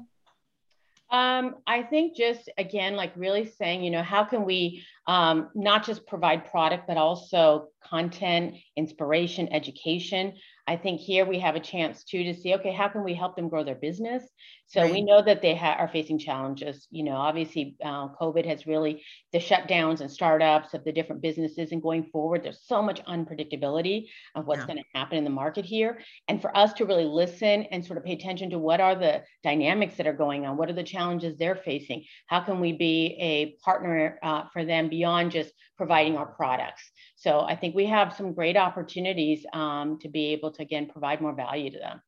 [1.11, 5.85] Um, I think just again, like really saying, you know, how can we um, not
[5.85, 10.33] just provide product, but also content, inspiration, education.
[10.67, 13.37] I think here we have a chance too to see, okay, how can we help
[13.37, 14.27] them grow their business?
[14.67, 14.91] So right.
[14.91, 16.89] we know that they ha- are facing challenges.
[16.91, 21.73] You know, obviously, uh, COVID has really the shutdowns and startups of the different businesses,
[21.73, 24.67] and going forward, there's so much unpredictability of what's yeah.
[24.67, 26.01] going to happen in the market here.
[26.29, 29.23] And for us to really listen and sort of pay attention to what are the
[29.43, 33.17] dynamics that are going on, what are the challenges they're facing, how can we be
[33.21, 36.91] a partner uh, for them beyond just providing our products.
[37.25, 41.23] So I think we have some great opportunities um, to be able to again provide
[41.23, 42.03] more value to them.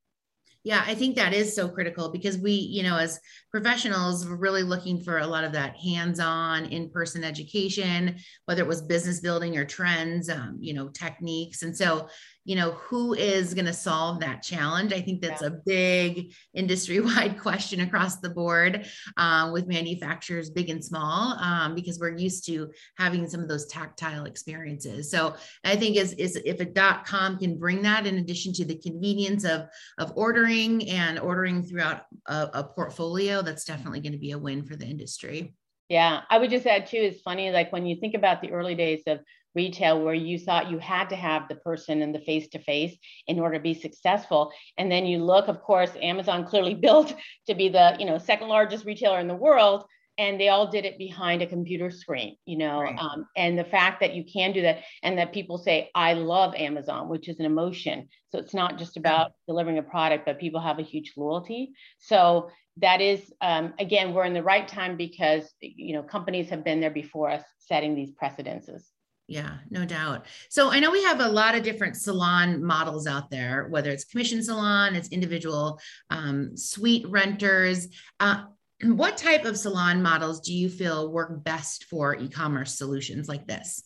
[0.63, 3.19] Yeah, I think that is so critical because we, you know, as
[3.51, 8.83] professionals, we're really looking for a lot of that hands-on, in-person education, whether it was
[8.83, 11.63] business building or trends, um, you know, techniques.
[11.63, 12.09] And so
[12.47, 14.93] you know who is going to solve that challenge?
[14.93, 15.49] I think that's yeah.
[15.49, 21.75] a big industry wide question across the board um, with manufacturers big and small um,
[21.75, 25.11] because we're used to having some of those tactile experiences.
[25.11, 28.65] So i think is, is if a dot com can bring that in addition to
[28.65, 29.67] the convenience of
[29.99, 34.65] of ordering and ordering throughout a, a portfolio that's definitely going to be a win
[34.65, 35.55] for the industry.
[35.89, 38.75] Yeah, I would just add too, it's funny, like when you think about the early
[38.75, 39.21] days of
[39.57, 42.95] retail where you thought you had to have the person in the face to face
[43.27, 44.53] in order to be successful.
[44.79, 47.15] And then you look of course amazon clearly built
[47.47, 49.85] to be the you know second largest retailer in the world
[50.19, 52.99] and they all did it behind a computer screen you know right.
[52.99, 56.55] um, and the fact that you can do that and that people say i love
[56.55, 58.09] amazon which is an emotion.
[58.31, 61.73] So it's not just about delivering a product but people have a huge loyalty.
[61.99, 66.65] So that is um, again we're in the right time because you know companies have
[66.65, 68.91] been there before us setting these precedences
[69.29, 70.27] yeah, no doubt.
[70.51, 74.05] So I know we have a lot of different salon models out there, whether it's
[74.05, 77.89] commission salon, it's individual um, suite renters.
[78.21, 78.45] Uh,
[78.85, 83.86] what type of salon models do you feel work best for e-commerce solutions like this?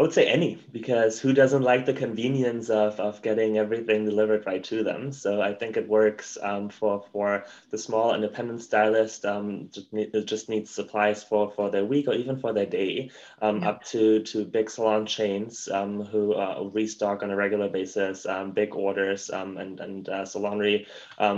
[0.00, 4.46] I would say any, because who doesn't like the convenience of, of getting everything delivered
[4.46, 5.12] right to them?
[5.12, 10.10] So I think it works um, for for the small independent stylist um, just, need,
[10.24, 13.10] just needs supplies for, for their week or even for their day,
[13.42, 13.68] um, yeah.
[13.68, 18.52] up to, to big salon chains um, who uh, restock on a regular basis, um,
[18.52, 20.86] big orders, um, and, and uh, Salonry,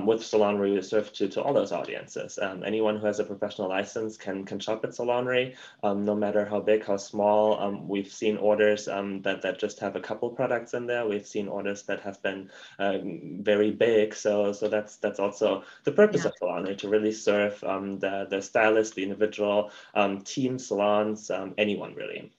[0.07, 2.39] with Salonry, we serve to, to all those audiences.
[2.65, 6.87] anyone who has a professional license can, can shop at Salonry, no matter how big,
[6.87, 7.83] how small.
[7.89, 11.07] we've seen orders orders um, that, that just have a couple products in there.
[11.07, 14.15] We've seen orders that have been um, very big.
[14.15, 16.31] So, so that's that's also the purpose yeah.
[16.31, 21.55] of Salon, to really serve um, the, the stylist, the individual um, team, salons, um,
[21.57, 22.31] anyone really.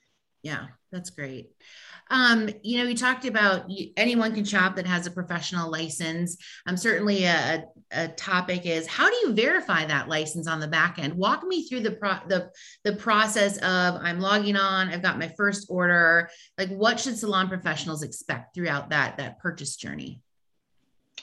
[0.42, 1.50] Yeah, that's great.
[2.10, 6.36] Um, you know, we talked about anyone can shop that has a professional license.
[6.66, 10.98] Um, certainly a, a topic is how do you verify that license on the back
[10.98, 11.14] end?
[11.14, 12.50] Walk me through the pro the
[12.84, 16.28] the process of I'm logging on, I've got my first order.
[16.58, 20.20] Like what should salon professionals expect throughout that that purchase journey?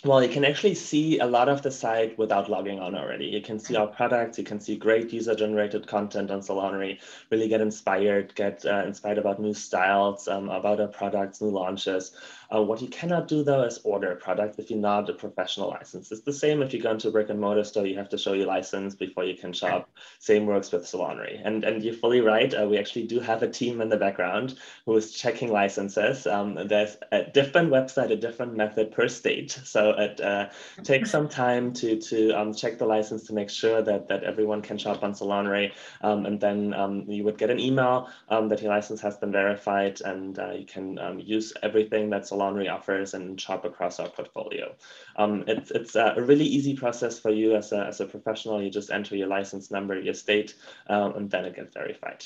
[0.03, 3.25] Well, you can actually see a lot of the site without logging on already.
[3.27, 7.47] You can see our products, you can see great user generated content on Salonry, really
[7.47, 12.13] get inspired, get uh, inspired about new styles, um, about our products, new launches.
[12.53, 15.69] Uh, what you cannot do though is order a product if you're not a professional
[15.69, 16.11] license.
[16.11, 18.17] It's the same if you go into a brick and mortar store, you have to
[18.17, 19.89] show your license before you can shop.
[20.19, 21.41] Same works with Salonry.
[21.45, 22.53] And, and you're fully right.
[22.53, 26.27] Uh, we actually do have a team in the background who is checking licenses.
[26.27, 29.51] Um, there's a different website, a different method per state.
[29.63, 30.49] So it uh,
[30.83, 34.61] takes some time to, to um, check the license to make sure that, that everyone
[34.61, 35.71] can shop on Salonry.
[36.01, 39.31] Um, and then um, you would get an email um, that your license has been
[39.31, 43.99] verified and uh, you can um, use everything that Salonry Salonry offers and shop across
[43.99, 44.75] our portfolio.
[45.15, 48.61] Um, it's it's a really easy process for you as a, as a professional.
[48.61, 50.55] You just enter your license number, your state,
[50.87, 52.25] um, and then it gets verified.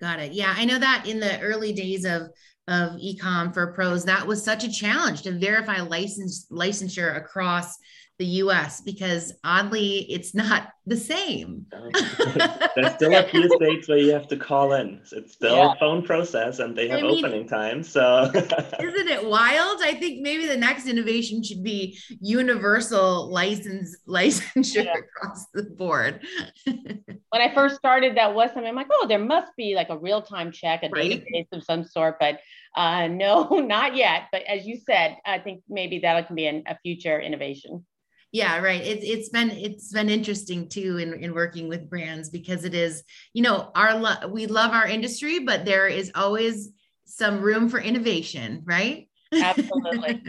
[0.00, 0.32] Got it.
[0.32, 2.30] Yeah, I know that in the early days of
[2.68, 7.76] of ecom for pros, that was such a challenge to verify license licensure across
[8.18, 11.66] the US because oddly it's not the same.
[12.74, 15.00] There's still a few states where you have to call in.
[15.12, 15.72] It's still yeah.
[15.72, 17.88] a phone process and they have I mean, opening times.
[17.88, 19.80] So isn't it wild?
[19.82, 24.94] I think maybe the next innovation should be universal license licensure yeah.
[24.98, 26.26] across the board.
[26.64, 29.98] when I first started, that was something I'm like, oh, there must be like a
[29.98, 31.24] real-time check, a right.
[31.24, 32.40] database of some sort, but
[32.76, 34.24] uh, no, not yet.
[34.32, 37.84] But as you said, I think maybe that can be an, a future innovation
[38.32, 42.64] yeah right it's it's been it's been interesting too in, in working with brands because
[42.64, 46.70] it is you know our lo- we love our industry but there is always
[47.04, 50.20] some room for innovation right absolutely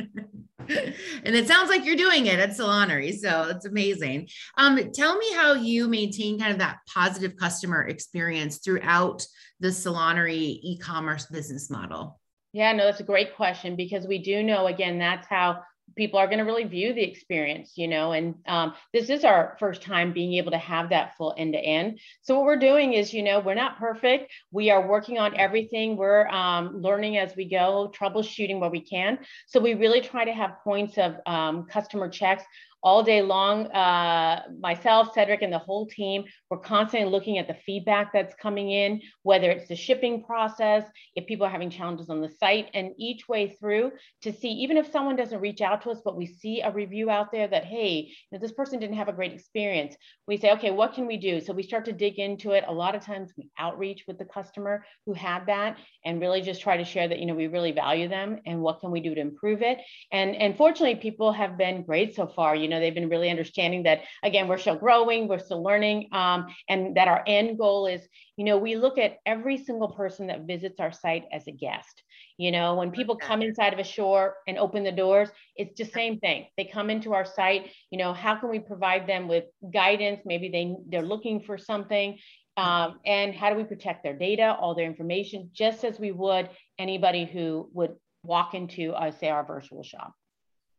[0.70, 3.12] and it sounds like you're doing it at Salonary.
[3.12, 4.30] So it's amazing.
[4.58, 9.26] Um, tell me how you maintain kind of that positive customer experience throughout
[9.60, 12.20] the Salonary e-commerce business model.
[12.54, 15.62] Yeah, no, that's a great question because we do know again that's how
[15.96, 19.56] people are going to really view the experience, you know, and um, this is our
[19.60, 22.00] first time being able to have that full end to end.
[22.22, 24.32] So what we're doing is, you know, we're not perfect.
[24.52, 25.98] We are working on everything.
[25.98, 29.20] We're um, learning as we go, troubleshooting where we can.
[29.48, 32.44] So we really try to have points of um, customer checks
[32.84, 33.68] all day long.
[33.68, 38.72] Uh, myself, Cedric, and the whole team, we're constantly looking at the feedback that's coming
[38.72, 40.84] in, whether it's the shipping process,
[41.16, 43.92] if people are having challenges on the site, and each way through
[44.22, 47.10] to see, even if someone doesn't reach out to us, but we see a review
[47.10, 49.96] out there that, hey, you know, this person didn't have a great experience,
[50.28, 51.40] we say, okay, what can we do?
[51.40, 52.66] So we start to dig into it.
[52.68, 56.62] A lot of times we outreach with the customer who had that and really just
[56.62, 59.16] try to share that, you know, we really value them and what can we do
[59.16, 59.80] to improve it.
[60.12, 62.56] And, and fortunately, people have been great so far.
[62.56, 66.10] You know, know, they've been really understanding that, again, we're still growing, we're still learning,
[66.12, 68.02] um, and that our end goal is,
[68.36, 72.04] you know, we look at every single person that visits our site as a guest.
[72.38, 75.86] You know, when people come inside of a shore and open the doors, it's the
[75.86, 76.48] same thing.
[76.58, 80.22] They come into our site, you know, how can we provide them with guidance?
[80.26, 82.18] Maybe they, they're looking for something.
[82.58, 86.50] Um, and how do we protect their data, all their information, just as we would
[86.78, 90.14] anybody who would walk into, uh, say, our virtual shop.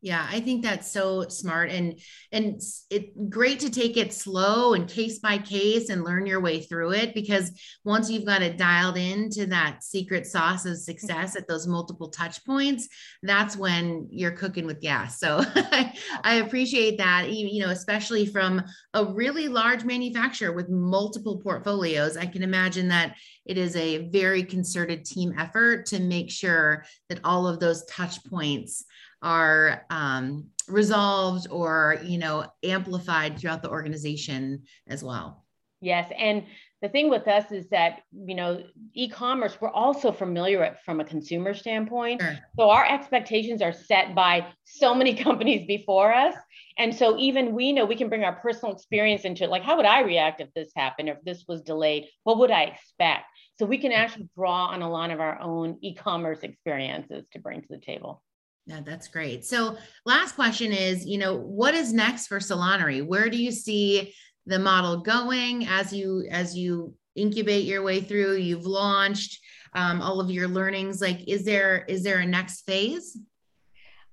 [0.04, 1.98] Yeah, I think that's so smart and
[2.30, 2.86] and it's
[3.30, 7.14] great to take it slow and case by case and learn your way through it
[7.14, 7.50] because
[7.86, 12.44] once you've got it dialed into that secret sauce of success at those multiple touch
[12.44, 12.86] points,
[13.22, 15.18] that's when you're cooking with gas.
[15.18, 18.62] So I, I appreciate that, you know, especially from
[18.92, 22.18] a really large manufacturer with multiple portfolios.
[22.18, 27.20] I can imagine that it is a very concerted team effort to make sure that
[27.24, 28.84] all of those touch points
[29.22, 35.44] are um, resolved or you know amplified throughout the organization as well.
[35.80, 36.44] Yes and
[36.84, 41.54] the thing with us is that you know e-commerce we're also familiar from a consumer
[41.54, 42.20] standpoint.
[42.20, 42.38] Sure.
[42.56, 46.34] so our expectations are set by so many companies before us.
[46.76, 49.76] And so even we know we can bring our personal experience into it like how
[49.76, 52.04] would i react if this happened if this was delayed?
[52.24, 53.24] What would i expect?
[53.58, 57.62] So we can actually draw on a lot of our own e-commerce experiences to bring
[57.62, 58.22] to the table
[58.66, 59.44] yeah, that's great.
[59.44, 63.06] So, last question is, you know, what is next for Saloonery?
[63.06, 64.14] Where do you see
[64.46, 68.36] the model going as you as you incubate your way through?
[68.36, 69.38] You've launched
[69.74, 71.02] um, all of your learnings.
[71.02, 73.18] Like, is there is there a next phase?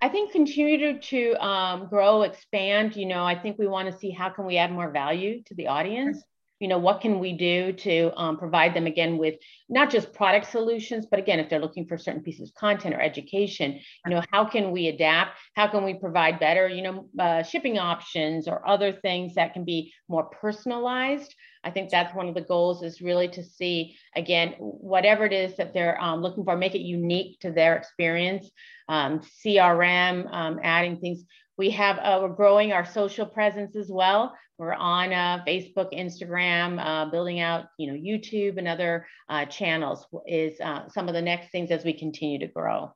[0.02, 2.96] I think continue to, to um, grow, expand.
[2.96, 5.54] You know, I think we want to see how can we add more value to
[5.54, 6.24] the audience
[6.62, 9.36] you know what can we do to um, provide them again with
[9.68, 13.02] not just product solutions but again if they're looking for certain pieces of content or
[13.02, 15.38] education you know how can we adapt?
[15.56, 19.64] How can we provide better you know uh, shipping options or other things that can
[19.64, 21.34] be more personalized?
[21.64, 25.56] I think that's one of the goals is really to see again whatever it is
[25.58, 28.50] that they're um, looking for make it unique to their experience.
[28.90, 31.24] Um, crm um, adding things.
[31.58, 36.80] We have uh, we're growing our social presence as well we're on uh, facebook instagram
[36.80, 41.22] uh, building out you know youtube and other uh, channels is uh, some of the
[41.22, 42.94] next things as we continue to grow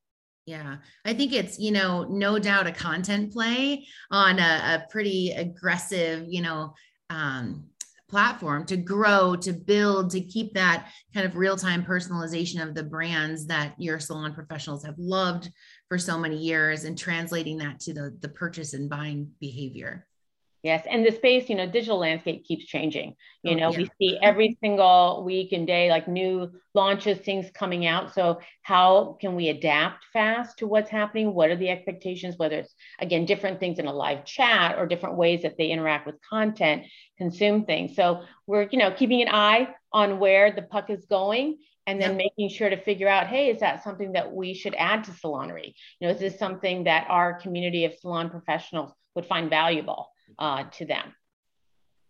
[0.48, 5.32] yeah, I think it's, you know, no doubt a content play on a, a pretty
[5.32, 6.76] aggressive, you know,
[7.10, 7.66] um,
[8.10, 12.84] platform to grow, to build, to keep that kind of real time personalization of the
[12.84, 15.50] brands that your salon professionals have loved
[15.90, 20.06] for so many years and translating that to the, the purchase and buying behavior.
[20.66, 23.16] Yes, and the space, you know, digital landscape keeps changing.
[23.44, 23.78] You oh, know, yeah.
[23.78, 28.16] we see every single week and day like new launches, things coming out.
[28.16, 31.36] So how can we adapt fast to what's happening?
[31.36, 32.40] What are the expectations?
[32.40, 36.08] Whether it's again different things in a live chat or different ways that they interact
[36.08, 36.88] with content,
[37.20, 37.96] consume things.
[37.96, 42.18] So we're, you know, keeping an eye on where the puck is going and then
[42.18, 45.76] making sure to figure out hey is that something that we should add to saloonery
[46.00, 50.10] you know is this something that our community of salon professionals would find valuable
[50.40, 51.14] uh, to them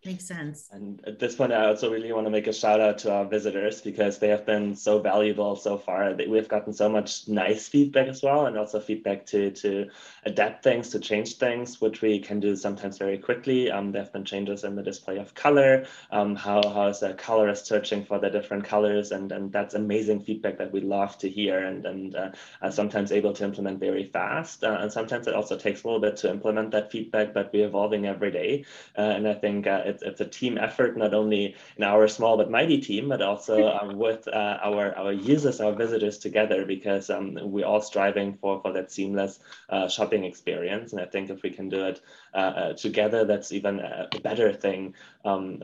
[0.05, 0.69] Makes sense.
[0.71, 3.25] And at this point, I also really want to make a shout out to our
[3.25, 6.13] visitors because they have been so valuable so far.
[6.13, 9.89] We've gotten so much nice feedback as well, and also feedback to to
[10.23, 13.71] adapt things, to change things, which we can do sometimes very quickly.
[13.71, 17.15] Um, there have been changes in the display of color, um, how how is the
[17.15, 21.27] colorist searching for the different colors, and and that's amazing feedback that we love to
[21.27, 22.29] hear, and and uh,
[22.61, 25.99] are sometimes able to implement very fast, uh, and sometimes it also takes a little
[25.99, 28.65] bit to implement that feedback, but we're evolving every day,
[28.99, 32.37] uh, and I think uh, it's it's a team effort, not only in our small
[32.37, 37.09] but mighty team, but also um, with uh, our our users, our visitors together, because
[37.09, 39.39] um, we're all striving for for that seamless
[39.69, 40.91] uh, shopping experience.
[40.91, 42.01] And I think if we can do it
[42.33, 44.95] uh, uh, together, that's even a, better thing.
[45.23, 45.61] Um,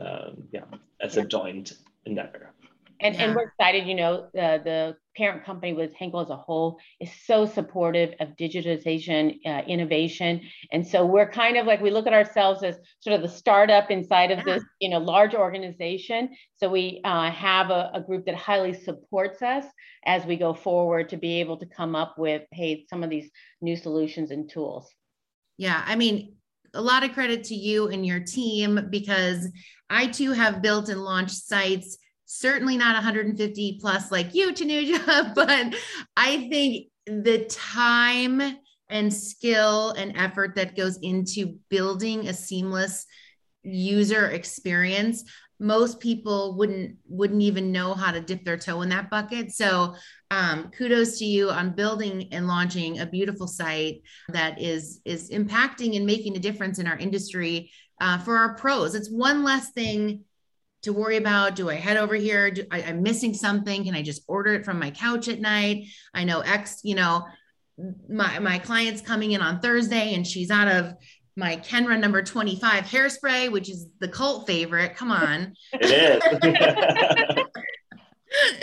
[0.52, 0.64] yeah,
[1.00, 1.74] as a joint
[2.04, 2.52] endeavor.
[3.02, 3.24] And, yeah.
[3.24, 7.10] and we're excited, you know, uh, the parent company with Henkel as a whole is
[7.26, 10.40] so supportive of digitization, uh, innovation.
[10.70, 13.90] And so we're kind of like, we look at ourselves as sort of the startup
[13.90, 14.54] inside of yeah.
[14.54, 16.30] this, you know, large organization.
[16.56, 19.64] So we uh, have a, a, group that highly supports us
[20.06, 23.30] as we go forward to be able to come up with, hey, some of these
[23.60, 24.88] new solutions and tools.
[25.58, 26.36] Yeah, I mean,
[26.74, 29.48] a lot of credit to you and your team because
[29.90, 31.98] I too have built and launched sites
[32.32, 35.74] certainly not 150 plus like you, Tanuja, but
[36.16, 38.58] I think the time
[38.88, 43.06] and skill and effort that goes into building a seamless
[43.62, 45.24] user experience
[45.62, 49.52] most people wouldn't wouldn't even know how to dip their toe in that bucket.
[49.52, 49.94] So
[50.32, 55.96] um, kudos to you on building and launching a beautiful site that is is impacting
[55.96, 57.70] and making a difference in our industry
[58.00, 58.96] uh, for our pros.
[58.96, 60.24] It's one less thing
[60.82, 62.50] to worry about do i head over here?
[62.50, 63.84] Do, I, i'm missing something?
[63.84, 65.86] Can i just order it from my couch at night?
[66.14, 67.24] I know x you know
[68.08, 70.94] my my client's coming in on thursday and she's out of
[71.36, 74.96] my kenra number 25 hairspray which is the cult favorite.
[74.96, 75.54] Come on.
[75.72, 77.44] It is.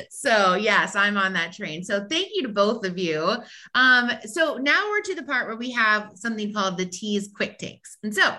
[0.09, 1.84] So yes i'm on that train.
[1.84, 3.36] So thank you to both of you.
[3.76, 7.57] Um, so now we're to the part where we have something called the tease quick
[7.57, 7.97] takes.
[8.03, 8.36] And so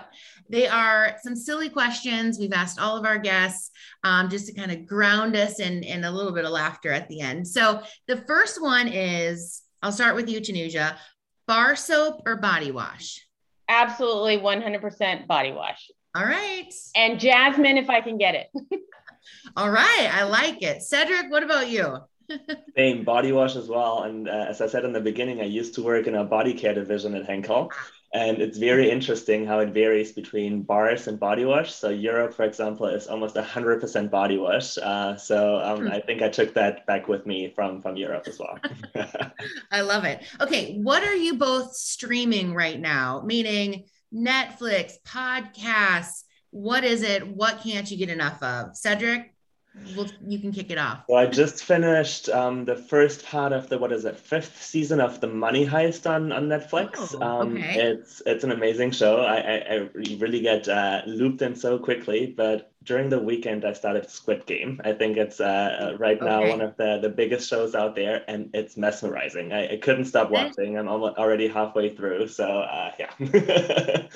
[0.51, 3.71] they are some silly questions we've asked all of our guests
[4.03, 7.07] um, just to kind of ground us and, and a little bit of laughter at
[7.07, 7.47] the end.
[7.47, 10.95] So the first one is I'll start with you, Tanuja.
[11.47, 13.25] Bar soap or body wash?
[13.67, 15.89] Absolutely 100% body wash.
[16.13, 16.71] All right.
[16.95, 18.47] And jasmine if I can get it.
[19.55, 20.09] all right.
[20.11, 20.83] I like it.
[20.83, 21.97] Cedric, what about you?
[22.77, 24.03] Same body wash as well.
[24.03, 26.53] And uh, as I said in the beginning, I used to work in a body
[26.53, 27.71] care division at Henkel.
[28.13, 31.73] And it's very interesting how it varies between bars and body wash.
[31.73, 34.77] So Europe, for example, is almost 100% body wash.
[34.77, 35.91] Uh, so um, hmm.
[35.91, 38.59] I think I took that back with me from, from Europe as well.
[39.71, 40.25] I love it.
[40.41, 43.21] Okay, what are you both streaming right now?
[43.25, 47.25] Meaning Netflix, podcasts, what is it?
[47.25, 48.75] What can't you get enough of?
[48.75, 49.33] Cedric?
[49.95, 51.03] Well, you can kick it off.
[51.07, 54.99] Well, I just finished um, the first part of the what is it, fifth season
[54.99, 57.15] of the Money Heist on on Netflix.
[57.19, 57.81] Oh, um, okay.
[57.81, 59.21] It's it's an amazing show.
[59.21, 63.73] I I, I really get uh, looped in so quickly, but during the weekend I
[63.73, 64.81] started Squid Game.
[64.83, 66.49] I think it's uh, uh right now okay.
[66.49, 69.53] one of the, the biggest shows out there, and it's mesmerizing.
[69.53, 70.77] I, I couldn't stop watching.
[70.77, 73.11] I'm almost already halfway through, so uh, yeah.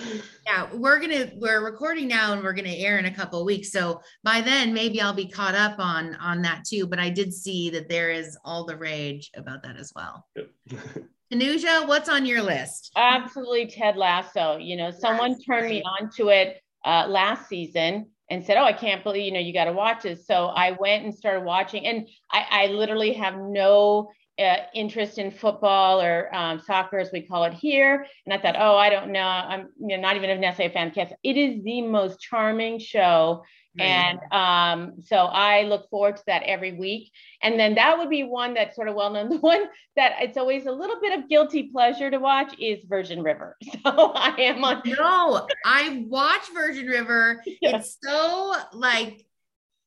[0.46, 3.72] yeah, we're gonna we're recording now, and we're gonna air in a couple of weeks.
[3.72, 6.88] So by then, maybe I'll be caught up on on that too.
[6.88, 10.26] But I did see that there is all the rage about that as well.
[10.36, 10.50] Yep.
[11.34, 12.92] Tanuja, what's on your list?
[12.96, 14.58] Absolutely, Ted Lasso.
[14.58, 18.74] You know, someone turned me on to it uh, last season and said, "Oh, I
[18.74, 21.86] can't believe you know you got to watch this." So I went and started watching,
[21.86, 27.22] and I, I literally have no uh, interest in football or um, soccer, as we
[27.22, 28.06] call it here.
[28.26, 29.22] And I thought, "Oh, I don't know.
[29.22, 32.80] I'm you know, not even a necessarily a fan cats." It is the most charming
[32.80, 33.44] show
[33.80, 37.12] and um, so I look forward to that every week.
[37.42, 39.30] And then that would be one that's sort of well known.
[39.36, 39.66] The one
[39.96, 43.58] that it's always a little bit of guilty pleasure to watch is Virgin River.
[43.86, 44.82] So I am on.
[44.86, 47.42] No, I watch Virgin River.
[47.62, 47.78] Yeah.
[47.78, 49.26] It's so like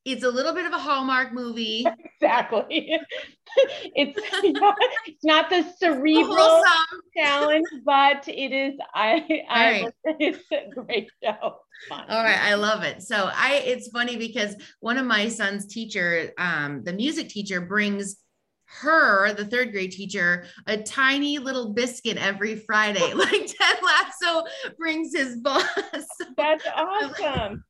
[0.05, 1.87] it's a little bit of a Hallmark movie.
[2.21, 2.99] Exactly.
[3.95, 4.77] it's, not,
[5.07, 6.63] it's not the cerebral
[7.17, 8.79] challenge, but it is.
[8.95, 9.95] I, I right.
[10.19, 11.59] it's a great show.
[11.89, 12.05] Fun.
[12.09, 13.03] All right, I love it.
[13.03, 18.17] So I, it's funny because one of my son's teacher, um, the music teacher, brings
[18.81, 23.13] her, the third grade teacher, a tiny little biscuit every Friday.
[23.15, 24.45] like Ted Lasso
[24.79, 25.65] brings his boss.
[26.37, 27.65] That's awesome.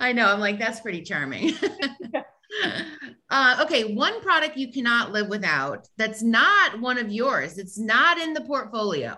[0.00, 0.26] I know.
[0.26, 1.54] I'm like, that's pretty charming.
[3.30, 7.56] uh, okay, one product you cannot live without that's not one of yours.
[7.56, 9.16] It's not in the portfolio.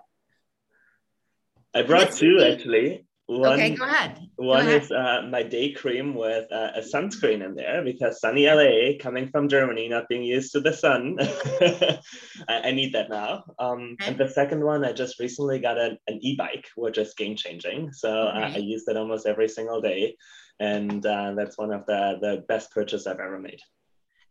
[1.75, 3.06] I brought two actually.
[3.29, 4.21] One, okay, go ahead.
[4.37, 4.83] One go ahead.
[4.83, 9.29] is uh, my day cream with uh, a sunscreen in there because sunny LA, coming
[9.31, 11.17] from Germany, not being used to the sun.
[12.49, 13.43] I, I, need that now.
[13.59, 14.11] Um, okay.
[14.11, 17.93] And the second one, I just recently got an, an e-bike, which is game changing.
[17.93, 18.27] So.
[18.37, 20.17] I, I use that almost every single day.
[20.61, 23.61] And uh, that's one of the, the best purchases I've ever made.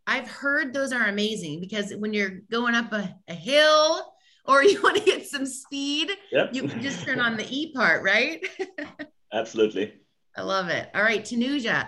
[0.08, 4.15] I've heard those are amazing because when you're going up a, a hill,
[4.48, 6.54] or you want to get some speed, yep.
[6.54, 8.46] you can just turn on the E part, right?
[9.34, 9.94] Absolutely.
[10.38, 10.90] I love it.
[10.94, 11.88] All right, Tanuja,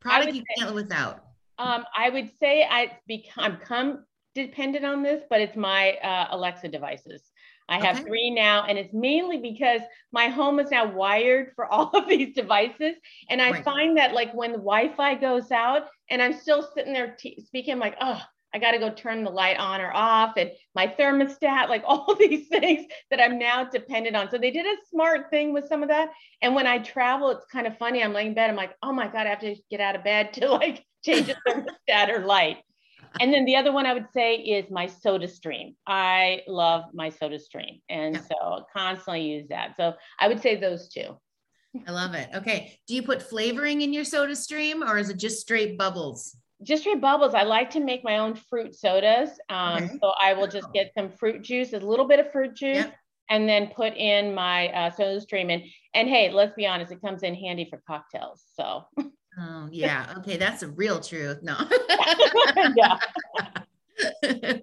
[0.00, 1.24] product you can't live without.
[1.58, 6.68] Um, I would say I become come dependent on this, but it's my uh, Alexa
[6.68, 7.22] devices.
[7.68, 8.04] I have okay.
[8.04, 9.80] three now, and it's mainly because
[10.12, 12.96] my home is now wired for all of these devices.
[13.28, 13.64] And I right.
[13.64, 17.40] find that, like, when the Wi Fi goes out and I'm still sitting there t-
[17.46, 18.20] speaking, I'm like, oh,
[18.54, 22.14] I got to go turn the light on or off, and my thermostat, like all
[22.14, 24.30] these things that I'm now dependent on.
[24.30, 26.10] So they did a smart thing with some of that.
[26.42, 28.02] And when I travel, it's kind of funny.
[28.02, 30.04] I'm laying in bed, I'm like, oh my God, I have to get out of
[30.04, 32.58] bed to like change the thermostat or light
[33.18, 35.74] and then the other one I would say is my soda stream.
[35.86, 37.80] I love my soda stream.
[37.88, 38.22] And yeah.
[38.22, 39.76] so constantly use that.
[39.76, 41.16] So I would say those two.
[41.86, 42.28] I love it.
[42.34, 42.78] Okay.
[42.86, 46.36] Do you put flavoring in your soda stream or is it just straight bubbles?
[46.62, 47.34] Just straight bubbles.
[47.34, 49.30] I like to make my own fruit sodas.
[49.48, 49.98] Um, okay.
[50.00, 52.94] So I will just get some fruit juice, a little bit of fruit juice, yep.
[53.30, 55.50] and then put in my uh, soda stream.
[55.50, 55.62] And,
[55.94, 58.44] and hey, let's be honest, it comes in handy for cocktails.
[58.54, 58.84] So
[59.38, 60.14] Oh, yeah.
[60.18, 60.36] Okay.
[60.36, 61.42] That's a real truth.
[61.42, 61.56] No.
[62.76, 62.98] yeah.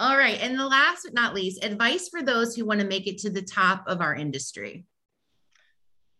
[0.00, 0.38] All right.
[0.40, 3.30] And the last but not least, advice for those who want to make it to
[3.30, 4.84] the top of our industry.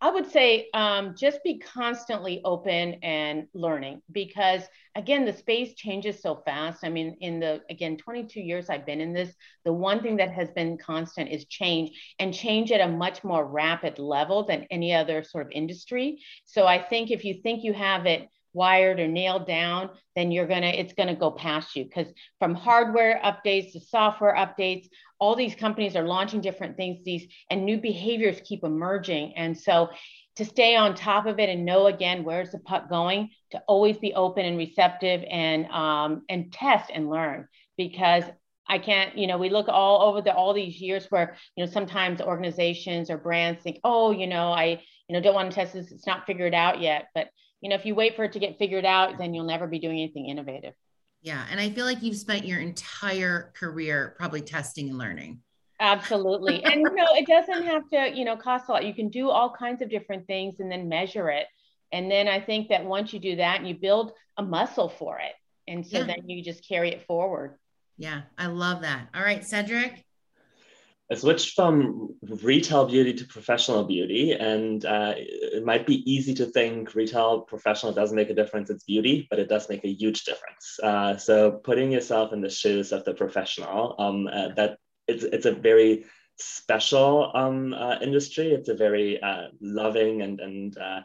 [0.03, 4.63] I would say um, just be constantly open and learning because,
[4.97, 6.81] again, the space changes so fast.
[6.83, 9.33] I mean, in the, again, 22 years I've been in this,
[9.65, 13.47] the one thing that has been constant is change and change at a much more
[13.47, 16.19] rapid level than any other sort of industry.
[16.47, 20.47] So I think if you think you have it wired or nailed down, then you're
[20.47, 24.89] gonna it's gonna go past you because from hardware updates to software updates,
[25.19, 27.05] all these companies are launching different things.
[27.05, 29.91] These and new behaviors keep emerging, and so
[30.37, 33.99] to stay on top of it and know again where's the puck going, to always
[33.99, 38.25] be open and receptive and um, and test and learn because
[38.69, 41.71] I can't, you know, we look all over the all these years where, you know,
[41.71, 45.75] sometimes organizations or brands think, oh, you know, I, you know, don't want to test
[45.75, 47.09] this, it's not figured out yet.
[47.15, 47.29] But
[47.63, 49.79] you know, if you wait for it to get figured out, then you'll never be
[49.79, 50.75] doing anything innovative.
[51.23, 51.47] Yeah.
[51.51, 55.41] And I feel like you've spent your entire career probably testing and learning.
[55.79, 56.65] Absolutely.
[56.65, 58.85] and you know, it doesn't have to, you know, cost a lot.
[58.85, 61.47] You can do all kinds of different things and then measure it.
[61.93, 65.21] And then I think that once you do that and you build a muscle for
[65.21, 65.33] it.
[65.69, 66.07] And so yeah.
[66.07, 67.59] then you just carry it forward.
[67.97, 69.09] Yeah, I love that.
[69.15, 70.05] All right, Cedric.
[71.13, 76.47] I switched from retail beauty to professional beauty, and uh, it might be easy to
[76.47, 78.71] think retail professional doesn't make a difference.
[78.71, 80.81] It's beauty, but it does make a huge difference.
[80.83, 85.45] Uh, so putting yourself in the shoes of the professional, um, uh, that it's it's
[85.45, 86.07] a very
[86.37, 88.53] special um, uh, industry.
[88.53, 91.03] It's a very uh, loving and and uh,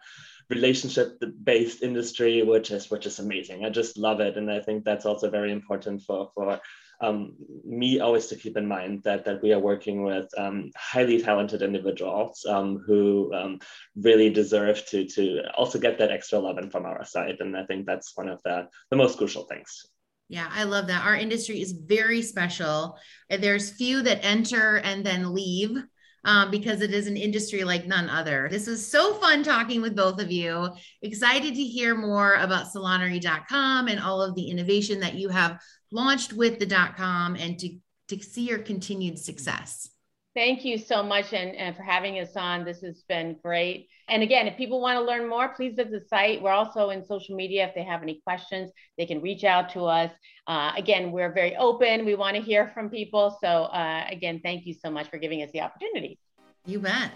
[0.50, 3.66] relationship based industry, which is which is amazing.
[3.66, 6.62] I just love it, and I think that's also very important for for
[7.00, 7.34] um,
[7.64, 11.62] me always to keep in mind that that we are working with um, highly talented
[11.62, 13.60] individuals um, who um,
[13.96, 17.86] really deserve to to also get that extra loving from our side, and I think
[17.86, 19.86] that's one of the the most crucial things.
[20.30, 21.06] Yeah, I love that.
[21.06, 22.98] Our industry is very special.
[23.30, 25.78] There's few that enter and then leave.
[26.26, 28.50] Um, because it is an industry like none other.
[28.52, 30.68] This was so fun talking with both of you.
[31.02, 35.58] Excited to hear more about Saloonery.com and all of the innovation that you have
[35.92, 37.78] launched with the dot com and to,
[38.10, 39.90] to see your continued success.
[40.36, 42.64] Thank you so much and, and for having us on.
[42.64, 43.90] This has been great.
[44.08, 46.42] And again, if people want to learn more, please visit the site.
[46.44, 47.68] We're also in social media.
[47.68, 50.12] If they have any questions, they can reach out to us.
[50.46, 52.06] Uh, again, we're very open.
[52.06, 53.36] We want to hear from people.
[53.42, 56.20] So uh, again, thank you so much for giving us the opportunity.
[56.68, 57.12] You bet.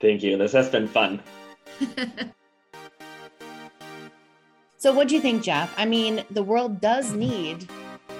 [0.00, 0.36] Thank you.
[0.36, 1.22] This has been fun.
[4.76, 5.72] so what do you think, Jeff?
[5.78, 7.66] I mean, the world does need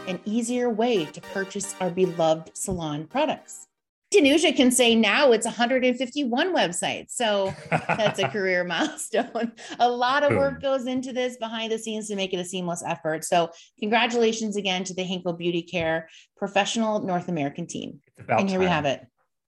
[0.06, 3.66] an easier way to purchase our beloved salon products.
[4.14, 7.10] Tanuja can say now it's 151 websites.
[7.10, 9.52] So that's a career milestone.
[9.80, 12.82] A lot of work goes into this behind the scenes to make it a seamless
[12.86, 13.24] effort.
[13.24, 13.50] So
[13.80, 18.00] congratulations again to the Henkel Beauty Care professional North American team.
[18.28, 18.60] and here time.
[18.60, 19.04] we have it.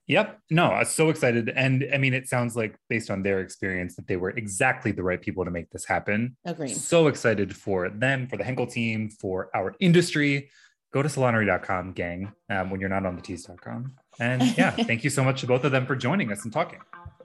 [0.08, 0.38] Yep.
[0.50, 1.48] No, I was so excited.
[1.48, 5.02] And I mean, it sounds like based on their experience that they were exactly the
[5.02, 6.36] right people to make this happen.
[6.44, 6.76] Agreed.
[6.76, 10.50] So excited for them, for the Henkel team, for our industry.
[10.92, 13.94] Go to saloonery.com, gang, um, when you're not on the tease.com.
[14.20, 16.78] And yeah, thank you so much to both of them for joining us and talking.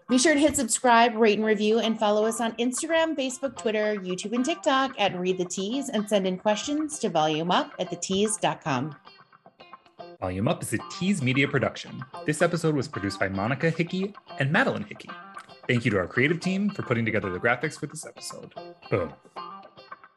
[0.09, 3.95] Be sure to hit subscribe, rate, and review, and follow us on Instagram, Facebook, Twitter,
[3.95, 7.89] YouTube, and TikTok at Read the Tease, and send in questions to volume up at
[7.89, 8.93] thetease.com.
[10.21, 12.05] Volume Up is a Tease Media production.
[12.27, 15.09] This episode was produced by Monica Hickey and Madeline Hickey.
[15.67, 18.53] Thank you to our creative team for putting together the graphics for this episode.
[18.91, 19.11] Boom.